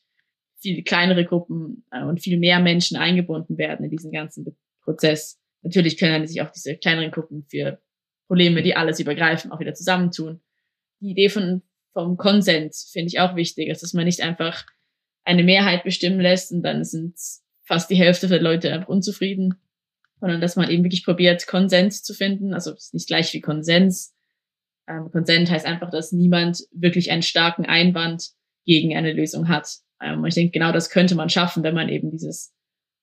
viel 0.62 0.84
kleinere 0.84 1.26
Gruppen 1.26 1.86
äh, 1.92 2.04
und 2.04 2.22
viel 2.22 2.40
mehr 2.40 2.60
Menschen 2.60 2.96
eingebunden 2.96 3.58
werden 3.58 3.84
in 3.84 3.92
diesen 3.92 4.12
ganzen 4.12 4.56
Prozess. 4.84 5.40
Natürlich 5.62 5.98
können 5.98 6.26
sich 6.28 6.42
auch 6.42 6.52
diese 6.52 6.78
kleineren 6.78 7.12
Gruppen 7.12 7.46
für 7.50 7.82
Probleme, 8.28 8.64
die 8.64 8.76
alles 8.76 9.00
übergreifen, 9.00 9.52
auch 9.52 9.60
wieder 9.60 9.74
zusammentun. 9.74 10.42
Die 11.02 11.12
Idee 11.12 11.30
von, 11.30 11.64
vom 11.92 12.18
Konsens 12.18 12.90
finde 12.92 13.08
ich 13.08 13.20
auch 13.20 13.36
wichtig, 13.36 13.68
dass 13.70 13.94
man 13.94 14.06
nicht 14.06 14.22
einfach 14.22 14.66
eine 15.26 15.44
Mehrheit 15.44 15.84
bestimmen 15.84 16.20
lässt 16.20 16.52
und 16.52 16.64
dann 16.64 16.84
sind 16.84 17.16
fast 17.64 17.90
die 17.90 17.96
Hälfte 17.96 18.28
der 18.28 18.42
Leute 18.42 18.72
einfach 18.74 18.88
unzufrieden, 18.88 19.56
sondern 20.20 20.42
dass 20.42 20.56
man 20.56 20.70
eben 20.70 20.84
wirklich 20.84 21.06
probiert, 21.06 21.48
Konsens 21.48 22.04
zu 22.04 22.14
finden. 22.14 22.54
Also 22.54 22.72
es 22.72 22.86
ist 22.86 22.94
nicht 22.94 23.08
gleich 23.08 23.34
wie 23.34 23.42
Konsens. 23.42 24.16
Ähm, 24.88 25.10
Konsens 25.12 25.50
heißt 25.50 25.66
einfach, 25.66 25.90
dass 25.90 26.12
niemand 26.12 26.64
wirklich 26.72 27.12
einen 27.12 27.24
starken 27.24 27.66
Einwand 27.66 28.30
gegen 28.66 28.96
eine 28.96 29.14
Lösung 29.14 29.48
hat. 29.48 29.70
Ähm, 30.02 30.20
und 30.20 30.28
ich 30.28 30.36
denke, 30.36 30.52
genau 30.52 30.72
das 30.72 30.90
könnte 30.90 31.16
man 31.16 31.30
schaffen, 31.30 31.64
wenn 31.64 31.76
man 31.76 31.90
eben 31.90 32.12
dieses 32.12 32.54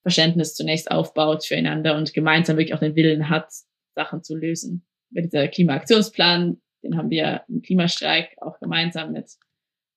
Verständnis 0.02 0.54
zunächst 0.54 0.90
aufbaut 0.90 1.44
füreinander 1.44 1.96
und 1.96 2.14
gemeinsam 2.14 2.56
wirklich 2.56 2.74
auch 2.74 2.80
den 2.80 2.96
Willen 2.96 3.28
hat, 3.28 3.50
Sachen 3.94 4.22
zu 4.22 4.34
lösen. 4.34 4.86
Mit 5.10 5.26
dieser 5.26 5.48
Klimaaktionsplan, 5.48 6.60
den 6.82 6.96
haben 6.96 7.10
wir 7.10 7.42
im 7.48 7.62
Klimastreik 7.62 8.36
auch 8.40 8.58
gemeinsam 8.60 9.12
mit 9.12 9.30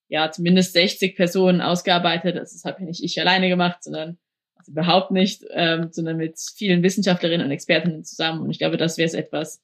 ja 0.09 0.31
zumindest 0.31 0.73
60 0.73 1.15
Personen 1.15 1.61
ausgearbeitet. 1.61 2.35
Das 2.35 2.63
habe 2.65 2.81
ja 2.81 2.85
nicht 2.85 3.03
ich 3.03 3.19
alleine 3.19 3.49
gemacht, 3.49 3.83
sondern 3.83 4.17
also 4.63 4.71
überhaupt 4.71 5.11
nicht, 5.11 5.43
ähm, 5.51 5.89
sondern 5.91 6.17
mit 6.17 6.39
vielen 6.55 6.83
Wissenschaftlerinnen 6.83 7.45
und 7.45 7.51
Expertinnen 7.51 8.03
zusammen. 8.03 8.41
Und 8.41 8.49
ich 8.49 8.59
glaube, 8.59 8.77
das 8.77 8.97
wäre 8.97 9.15
etwas, 9.17 9.61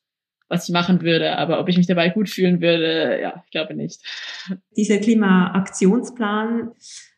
was 0.50 0.68
ich 0.68 0.74
machen 0.74 1.02
würde. 1.02 1.38
Aber 1.38 1.60
ob 1.60 1.70
ich 1.70 1.78
mich 1.78 1.88
dabei 1.88 2.10
gut 2.10 2.30
fühlen 2.30 2.62
würde, 2.62 3.20
ja, 3.22 3.42
ich 3.46 3.52
glaube 3.52 3.76
nicht. 3.76 4.02
Dieser 4.76 4.98
Klimaaktionsplan, 4.98 6.72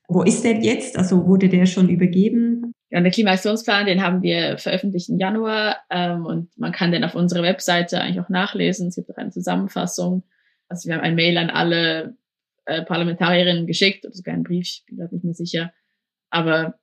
wo 0.08 0.24
ist 0.24 0.44
der 0.44 0.58
jetzt? 0.58 0.98
Also 0.98 1.26
wurde 1.26 1.50
der 1.50 1.66
schon 1.66 1.90
übergeben? 1.90 2.74
Ja, 2.90 3.00
der 3.00 3.12
Klimaaktionsplan, 3.12 3.86
den 3.86 4.04
haben 4.04 4.22
wir 4.22 4.58
veröffentlicht 4.58 5.10
im 5.10 5.18
Januar 5.18 5.78
ähm, 5.90 6.26
und 6.26 6.50
man 6.58 6.74
kann 6.74 6.92
den 6.92 7.06
auf 7.06 7.16
unserer 7.16 7.44
Webseite 7.44 8.02
eigentlich 8.02 8.20
auch 8.20 8.30
nachlesen. 8.30 8.90
Es 8.90 8.96
gibt 8.96 9.10
auch 9.10 9.18
eine 9.18 9.32
Zusammenfassung. 9.32 10.24
Also 10.68 10.90
wir 10.90 10.96
haben 10.96 11.04
ein 11.04 11.16
Mail 11.16 11.38
an 11.38 11.50
alle 11.50 12.18
äh, 12.66 12.84
Parlamentarierinnen 12.84 13.66
geschickt 13.66 14.06
oder 14.06 14.14
sogar 14.14 14.34
einen 14.34 14.44
Brief, 14.44 14.68
ich 14.68 14.84
bin 14.86 14.98
gerade 14.98 15.16
nicht 15.16 15.24
mehr 15.24 15.34
sicher. 15.34 15.72
Aber 16.30 16.81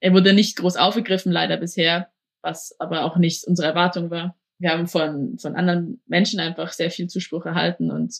er 0.00 0.12
wurde 0.12 0.32
nicht 0.32 0.56
groß 0.56 0.76
aufgegriffen, 0.76 1.30
leider 1.30 1.56
bisher, 1.56 2.10
was 2.42 2.74
aber 2.78 3.04
auch 3.04 3.16
nicht 3.16 3.44
unsere 3.44 3.68
Erwartung 3.68 4.10
war. 4.10 4.36
Wir 4.58 4.70
haben 4.70 4.86
von, 4.86 5.38
von 5.38 5.56
anderen 5.56 6.02
Menschen 6.06 6.40
einfach 6.40 6.72
sehr 6.72 6.90
viel 6.90 7.06
Zuspruch 7.06 7.46
erhalten 7.46 7.90
und 7.90 8.14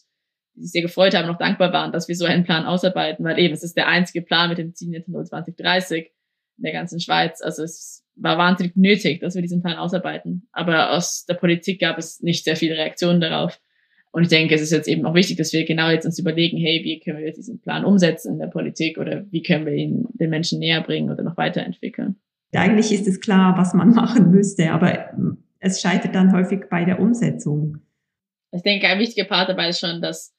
die 0.54 0.62
sich 0.62 0.72
sehr 0.72 0.82
gefreut 0.82 1.14
haben, 1.14 1.26
noch 1.26 1.38
dankbar 1.38 1.72
waren, 1.72 1.92
dass 1.92 2.08
wir 2.08 2.16
so 2.16 2.24
einen 2.24 2.44
Plan 2.44 2.66
ausarbeiten, 2.66 3.24
weil 3.24 3.38
eben 3.38 3.54
es 3.54 3.62
ist 3.62 3.76
der 3.76 3.88
einzige 3.88 4.22
Plan 4.22 4.48
mit 4.48 4.58
dem 4.58 4.74
Ziel 4.74 4.90
Net 4.90 5.06
2030 5.06 6.10
in 6.58 6.62
der 6.62 6.72
ganzen 6.72 7.00
Schweiz. 7.00 7.40
Also 7.40 7.62
es 7.62 8.04
war 8.16 8.36
wahnsinnig 8.36 8.76
nötig, 8.76 9.20
dass 9.20 9.34
wir 9.34 9.42
diesen 9.42 9.62
Plan 9.62 9.78
ausarbeiten. 9.78 10.48
Aber 10.52 10.92
aus 10.92 11.24
der 11.24 11.34
Politik 11.34 11.80
gab 11.80 11.98
es 11.98 12.20
nicht 12.20 12.44
sehr 12.44 12.56
viele 12.56 12.76
Reaktionen 12.76 13.20
darauf. 13.20 13.60
Und 14.12 14.22
ich 14.22 14.28
denke, 14.28 14.54
es 14.54 14.60
ist 14.60 14.72
jetzt 14.72 14.88
eben 14.88 15.06
auch 15.06 15.14
wichtig, 15.14 15.36
dass 15.36 15.52
wir 15.52 15.64
genau 15.64 15.88
jetzt 15.88 16.04
uns 16.04 16.18
überlegen, 16.18 16.58
hey, 16.58 16.80
wie 16.82 16.98
können 16.98 17.18
wir 17.18 17.32
diesen 17.32 17.60
Plan 17.60 17.84
umsetzen 17.84 18.32
in 18.32 18.38
der 18.40 18.48
Politik 18.48 18.98
oder 18.98 19.24
wie 19.30 19.42
können 19.42 19.66
wir 19.66 19.72
ihn 19.72 20.06
den 20.14 20.30
Menschen 20.30 20.58
näher 20.58 20.82
bringen 20.82 21.10
oder 21.10 21.22
noch 21.22 21.36
weiterentwickeln. 21.36 22.16
Eigentlich 22.52 22.90
ist 22.90 23.06
es 23.06 23.20
klar, 23.20 23.56
was 23.56 23.72
man 23.72 23.90
machen 23.94 24.30
müsste, 24.30 24.72
aber 24.72 25.10
es 25.60 25.80
scheitert 25.80 26.14
dann 26.14 26.32
häufig 26.32 26.62
bei 26.68 26.84
der 26.84 26.98
Umsetzung. 26.98 27.78
Ich 28.52 28.62
denke, 28.62 28.88
ein 28.88 28.98
wichtiger 28.98 29.26
Part 29.26 29.48
dabei 29.48 29.68
ist 29.68 29.78
schon, 29.78 30.02
dass, 30.02 30.34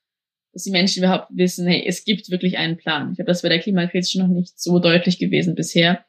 dass 0.51 0.63
die 0.63 0.71
Menschen 0.71 1.01
überhaupt 1.01 1.27
wissen, 1.29 1.65
hey, 1.65 1.85
es 1.87 2.03
gibt 2.03 2.29
wirklich 2.29 2.57
einen 2.57 2.75
Plan. 2.75 3.11
Ich 3.11 3.17
glaube, 3.17 3.31
das 3.31 3.41
wäre 3.43 3.53
der 3.53 3.63
Klimakrise 3.63 4.11
schon 4.11 4.27
noch 4.27 4.35
nicht 4.35 4.59
so 4.59 4.79
deutlich 4.79 5.17
gewesen 5.17 5.55
bisher. 5.55 6.03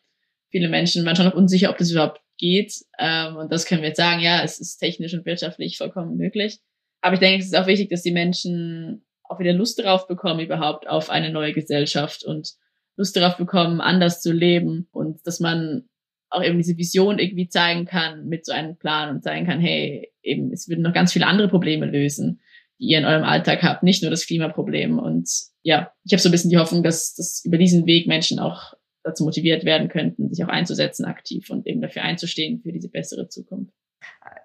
Viele 0.50 0.68
Menschen 0.68 1.04
waren 1.04 1.14
schon 1.14 1.26
noch 1.26 1.34
unsicher, 1.34 1.70
ob 1.70 1.78
das 1.78 1.92
überhaupt 1.92 2.20
geht. 2.38 2.74
Ähm, 2.98 3.36
und 3.36 3.52
das 3.52 3.66
können 3.66 3.82
wir 3.82 3.88
jetzt 3.88 3.98
sagen, 3.98 4.20
ja, 4.20 4.42
es 4.42 4.58
ist 4.58 4.78
technisch 4.78 5.14
und 5.14 5.24
wirtschaftlich 5.24 5.78
vollkommen 5.78 6.16
möglich. 6.16 6.58
Aber 7.02 7.14
ich 7.14 7.20
denke, 7.20 7.40
es 7.40 7.46
ist 7.46 7.56
auch 7.56 7.66
wichtig, 7.66 7.90
dass 7.90 8.02
die 8.02 8.12
Menschen 8.12 9.04
auch 9.24 9.38
wieder 9.38 9.52
Lust 9.52 9.78
darauf 9.78 10.06
bekommen, 10.06 10.40
überhaupt 10.40 10.88
auf 10.88 11.10
eine 11.10 11.30
neue 11.30 11.52
Gesellschaft 11.52 12.24
und 12.24 12.52
Lust 12.96 13.16
darauf 13.16 13.36
bekommen, 13.36 13.80
anders 13.80 14.20
zu 14.20 14.32
leben 14.32 14.88
und 14.92 15.26
dass 15.26 15.40
man 15.40 15.88
auch 16.30 16.42
eben 16.42 16.58
diese 16.58 16.76
Vision 16.76 17.18
irgendwie 17.18 17.48
zeigen 17.48 17.84
kann 17.84 18.26
mit 18.26 18.46
so 18.46 18.52
einem 18.52 18.78
Plan 18.78 19.16
und 19.16 19.22
zeigen 19.22 19.46
kann, 19.46 19.60
hey, 19.60 20.10
eben, 20.22 20.52
es 20.52 20.68
würden 20.68 20.82
noch 20.82 20.94
ganz 20.94 21.12
viele 21.12 21.26
andere 21.26 21.48
Probleme 21.48 21.86
lösen, 21.86 22.40
die 22.78 22.86
ihr 22.86 22.98
in 22.98 23.04
eurem 23.04 23.24
Alltag 23.24 23.62
habt, 23.62 23.82
nicht 23.82 24.02
nur 24.02 24.10
das 24.10 24.26
Klimaproblem. 24.26 24.98
Und 24.98 25.28
ja, 25.62 25.92
ich 26.04 26.12
habe 26.12 26.22
so 26.22 26.28
ein 26.28 26.32
bisschen 26.32 26.50
die 26.50 26.58
Hoffnung, 26.58 26.82
dass, 26.82 27.14
dass 27.14 27.42
über 27.44 27.58
diesen 27.58 27.86
Weg 27.86 28.06
Menschen 28.06 28.38
auch 28.38 28.74
dazu 29.02 29.24
motiviert 29.24 29.64
werden 29.64 29.88
könnten, 29.88 30.32
sich 30.32 30.44
auch 30.44 30.48
einzusetzen 30.48 31.04
aktiv 31.04 31.50
und 31.50 31.66
eben 31.66 31.80
dafür 31.80 32.02
einzustehen 32.02 32.60
für 32.62 32.72
diese 32.72 32.88
bessere 32.88 33.28
Zukunft 33.28 33.74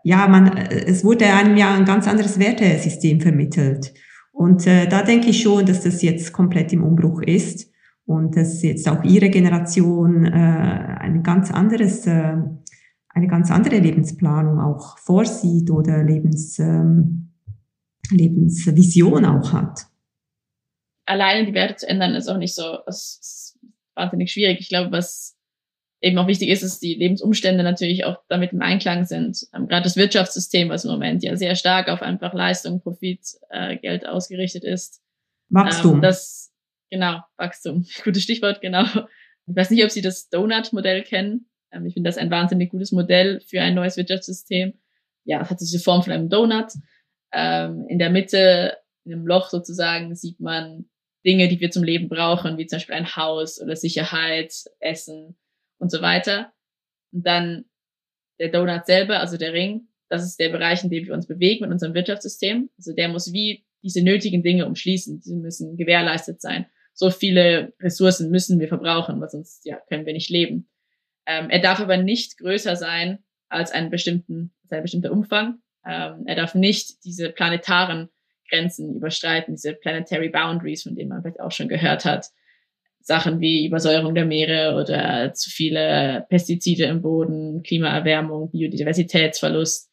ja, 0.07 0.25
man, 0.29 0.55
es 0.55 1.03
wurde 1.03 1.25
einem 1.25 1.57
ja 1.57 1.73
ein 1.73 1.83
ganz 1.83 2.07
anderes 2.07 2.39
Wertesystem 2.39 3.19
vermittelt. 3.19 3.93
Und 4.31 4.65
äh, 4.65 4.87
da 4.87 5.03
denke 5.03 5.27
ich 5.31 5.41
schon, 5.41 5.65
dass 5.65 5.83
das 5.83 6.01
jetzt 6.01 6.31
komplett 6.31 6.71
im 6.71 6.81
Umbruch 6.81 7.21
ist 7.21 7.69
und 8.05 8.37
dass 8.37 8.61
jetzt 8.63 8.87
auch 8.87 9.03
Ihre 9.03 9.29
Generation 9.29 10.23
äh, 10.23 10.29
ein 10.29 11.23
ganz 11.23 11.51
anderes, 11.51 12.07
äh, 12.07 12.37
eine 13.09 13.27
ganz 13.27 13.51
andere 13.51 13.79
Lebensplanung 13.79 14.61
auch 14.61 14.97
vorsieht 14.97 15.69
oder 15.71 16.01
Lebens, 16.05 16.57
ähm, 16.57 17.33
Lebensvision 18.09 19.25
auch 19.25 19.51
hat. 19.51 19.87
Alleine 21.05 21.45
die 21.45 21.53
Werte 21.53 21.75
zu 21.75 21.89
ändern 21.89 22.15
ist 22.15 22.29
auch 22.29 22.37
nicht 22.37 22.55
so, 22.55 22.77
ist 22.87 23.59
wahnsinnig 23.93 24.31
schwierig. 24.31 24.61
Ich 24.61 24.69
glaube, 24.69 24.93
was 24.93 25.36
eben 26.01 26.17
auch 26.17 26.27
wichtig 26.27 26.49
ist, 26.49 26.63
dass 26.63 26.79
die 26.79 26.93
Lebensumstände 26.93 27.63
natürlich 27.63 28.05
auch 28.05 28.17
damit 28.29 28.53
im 28.53 28.61
Einklang 28.61 29.05
sind. 29.05 29.47
Ähm, 29.53 29.67
Gerade 29.67 29.83
das 29.83 29.97
Wirtschaftssystem, 29.97 30.69
was 30.69 30.85
im 30.85 30.91
Moment 30.91 31.23
ja 31.23 31.35
sehr 31.35 31.55
stark 31.55 31.89
auf 31.89 32.01
einfach 32.01 32.33
Leistung, 32.33 32.81
Profit, 32.81 33.21
äh, 33.49 33.77
Geld 33.77 34.07
ausgerichtet 34.07 34.63
ist. 34.63 35.01
Wachstum. 35.49 35.95
Ähm, 35.95 36.01
das, 36.01 36.53
genau, 36.89 37.21
Wachstum. 37.37 37.85
Gutes 38.03 38.23
Stichwort, 38.23 38.61
genau. 38.61 38.83
Ich 39.47 39.55
weiß 39.55 39.71
nicht, 39.71 39.83
ob 39.83 39.91
Sie 39.91 40.01
das 40.01 40.29
Donut-Modell 40.29 41.03
kennen. 41.03 41.49
Ähm, 41.71 41.85
ich 41.85 41.93
finde 41.93 42.09
das 42.09 42.17
ein 42.17 42.29
wahnsinnig 42.29 42.69
gutes 42.69 42.91
Modell 42.91 43.39
für 43.41 43.61
ein 43.61 43.73
neues 43.73 43.97
Wirtschaftssystem. 43.97 44.73
Ja, 45.23 45.41
es 45.41 45.49
hat 45.49 45.61
diese 45.61 45.79
Form 45.79 46.03
von 46.03 46.13
einem 46.13 46.29
Donut. 46.29 46.73
Ähm, 47.33 47.85
in 47.89 47.99
der 47.99 48.09
Mitte, 48.09 48.77
in 49.03 49.13
einem 49.13 49.27
Loch 49.27 49.49
sozusagen, 49.49 50.15
sieht 50.15 50.39
man 50.39 50.85
Dinge, 51.25 51.47
die 51.47 51.59
wir 51.59 51.71
zum 51.71 51.83
Leben 51.83 52.07
brauchen, 52.07 52.57
wie 52.57 52.67
zum 52.67 52.77
Beispiel 52.77 52.95
ein 52.95 53.15
Haus 53.15 53.61
oder 53.61 53.75
Sicherheit, 53.75 54.53
Essen, 54.79 55.35
und 55.77 55.91
so 55.91 56.01
weiter. 56.01 56.53
Und 57.11 57.25
dann 57.25 57.65
der 58.39 58.49
Donut 58.49 58.85
selber, 58.85 59.19
also 59.19 59.37
der 59.37 59.53
Ring, 59.53 59.87
das 60.09 60.23
ist 60.23 60.39
der 60.39 60.49
Bereich, 60.49 60.83
in 60.83 60.89
dem 60.89 61.05
wir 61.05 61.13
uns 61.13 61.27
bewegen 61.27 61.63
mit 61.63 61.71
unserem 61.71 61.93
Wirtschaftssystem. 61.93 62.69
Also 62.77 62.93
der 62.93 63.09
muss 63.09 63.33
wie 63.33 63.65
diese 63.83 64.03
nötigen 64.03 64.43
Dinge 64.43 64.65
umschließen. 64.65 65.21
Die 65.21 65.35
müssen 65.35 65.77
gewährleistet 65.77 66.41
sein, 66.41 66.67
so 66.93 67.11
viele 67.11 67.73
Ressourcen 67.79 68.31
müssen 68.31 68.59
wir 68.59 68.67
verbrauchen, 68.67 69.21
weil 69.21 69.29
sonst 69.29 69.65
ja, 69.65 69.79
können 69.87 70.05
wir 70.05 70.13
nicht 70.13 70.31
leben. 70.31 70.67
Ähm, 71.27 71.49
er 71.49 71.59
darf 71.59 71.79
aber 71.79 71.97
nicht 71.97 72.37
größer 72.39 72.75
sein 72.75 73.19
als 73.49 73.71
einen 73.71 73.91
bestimmten, 73.91 74.51
als 74.63 74.71
ein 74.71 74.81
bestimmter 74.81 75.11
Umfang. 75.11 75.59
Ähm, 75.85 76.23
er 76.25 76.35
darf 76.35 76.55
nicht 76.55 77.03
diese 77.05 77.29
planetaren 77.29 78.09
Grenzen 78.49 78.95
überschreiten, 78.95 79.55
diese 79.55 79.73
planetary 79.73 80.29
boundaries, 80.29 80.83
von 80.83 80.95
denen 80.95 81.09
man 81.09 81.21
vielleicht 81.21 81.39
auch 81.39 81.51
schon 81.51 81.67
gehört 81.67 82.03
hat. 82.03 82.27
Sachen 83.07 83.39
wie 83.39 83.65
Übersäuerung 83.65 84.13
der 84.15 84.25
Meere 84.25 84.75
oder 84.75 85.33
zu 85.33 85.49
viele 85.49 86.25
Pestizide 86.27 86.83
im 86.83 87.01
Boden, 87.01 87.63
Klimaerwärmung, 87.63 88.51
Biodiversitätsverlust. 88.51 89.89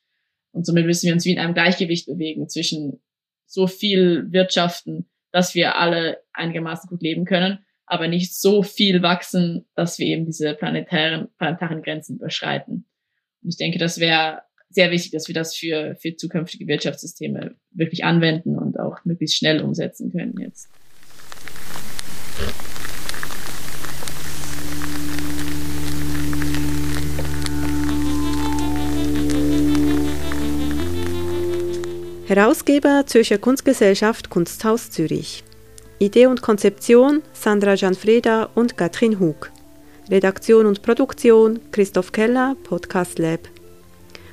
Und 0.51 0.67
somit 0.67 0.85
müssen 0.85 1.07
wir 1.07 1.13
uns 1.13 1.25
wie 1.25 1.31
in 1.31 1.39
einem 1.39 1.55
Gleichgewicht 1.55 2.07
bewegen 2.07 2.49
zwischen 2.49 3.01
so 3.47 3.69
viel 3.69 4.33
Wirtschaften, 4.33 5.09
dass 5.31 5.55
wir 5.55 5.77
alle 5.77 6.25
einigermaßen 6.33 6.89
gut 6.89 7.03
leben 7.03 7.25
können, 7.25 7.61
aber 7.87 8.09
nicht 8.09 8.35
so 8.35 8.65
viel 8.65 9.01
wachsen, 9.03 9.65
dass 9.77 10.01
wir 10.01 10.07
eben 10.07 10.27
diese 10.27 10.55
planetaren, 10.55 11.29
planetaren 11.39 11.83
Grenzen 11.83 12.17
überschreiten. 12.17 12.85
Und 13.43 13.49
ich 13.49 13.57
denke, 13.57 13.79
das 13.79 14.01
wäre 14.01 14.43
sehr 14.71 14.91
wichtig, 14.91 15.13
dass 15.13 15.29
wir 15.29 15.37
das 15.37 15.55
für, 15.55 15.95
für 16.01 16.17
zukünftige 16.17 16.67
Wirtschaftssysteme 16.67 17.55
wirklich 17.71 18.03
anwenden 18.03 18.59
und 18.59 18.81
auch 18.81 19.05
möglichst 19.05 19.37
schnell 19.37 19.63
umsetzen 19.63 20.11
können 20.11 20.35
jetzt. 20.41 20.69
Herausgeber 32.27 33.05
Zürcher 33.05 33.37
Kunstgesellschaft 33.37 34.31
Kunsthaus 34.31 34.91
Zürich. 34.91 35.45
Idee 35.99 36.27
und 36.27 36.41
Konzeption 36.41 37.23
Sandra 37.35 37.75
Gianfreda 37.75 38.49
und 38.55 38.79
Katrin 38.79 39.21
Hug. 39.21 39.51
Redaktion 40.11 40.65
und 40.65 40.81
Produktion 40.81 41.61
Christoph 41.71 42.13
Keller, 42.13 42.57
Podcast 42.65 43.19
Lab. 43.19 43.41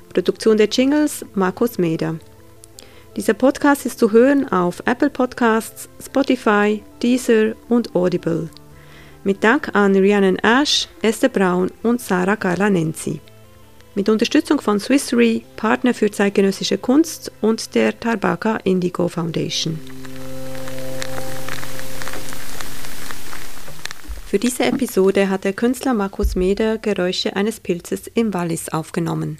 Produktion 0.07 0.55
der 0.55 0.69
Jingles 0.69 1.25
Markus 1.33 1.77
Meder. 1.77 2.15
Dieser 3.17 3.33
Podcast 3.33 3.85
ist 3.85 3.99
zu 3.99 4.13
hören 4.13 4.49
auf 4.49 4.81
Apple 4.85 5.09
Podcasts, 5.09 5.89
Spotify, 6.01 6.81
Deezer 7.03 7.55
und 7.67 7.93
Audible. 7.93 8.49
Mit 9.25 9.43
Dank 9.43 9.75
an 9.75 9.97
Rhiannon 9.97 10.37
Ash, 10.37 10.87
Esther 11.01 11.27
Braun 11.27 11.69
und 11.83 11.99
Sarah 11.99 12.37
Carla 12.37 12.69
Nenzi 12.69 13.19
mit 13.95 14.09
Unterstützung 14.09 14.61
von 14.61 14.79
Swiss 14.79 15.13
Re, 15.13 15.41
Partner 15.55 15.93
für 15.93 16.11
zeitgenössische 16.11 16.77
Kunst 16.77 17.31
und 17.41 17.75
der 17.75 17.99
Tarbaka 17.99 18.57
Indigo 18.63 19.07
Foundation. 19.07 19.79
Für 24.27 24.39
diese 24.39 24.63
Episode 24.63 25.29
hat 25.29 25.43
der 25.43 25.51
Künstler 25.51 25.93
Markus 25.93 26.35
Meder 26.35 26.77
Geräusche 26.77 27.35
eines 27.35 27.59
Pilzes 27.59 28.07
im 28.13 28.33
Wallis 28.33 28.69
aufgenommen. 28.69 29.39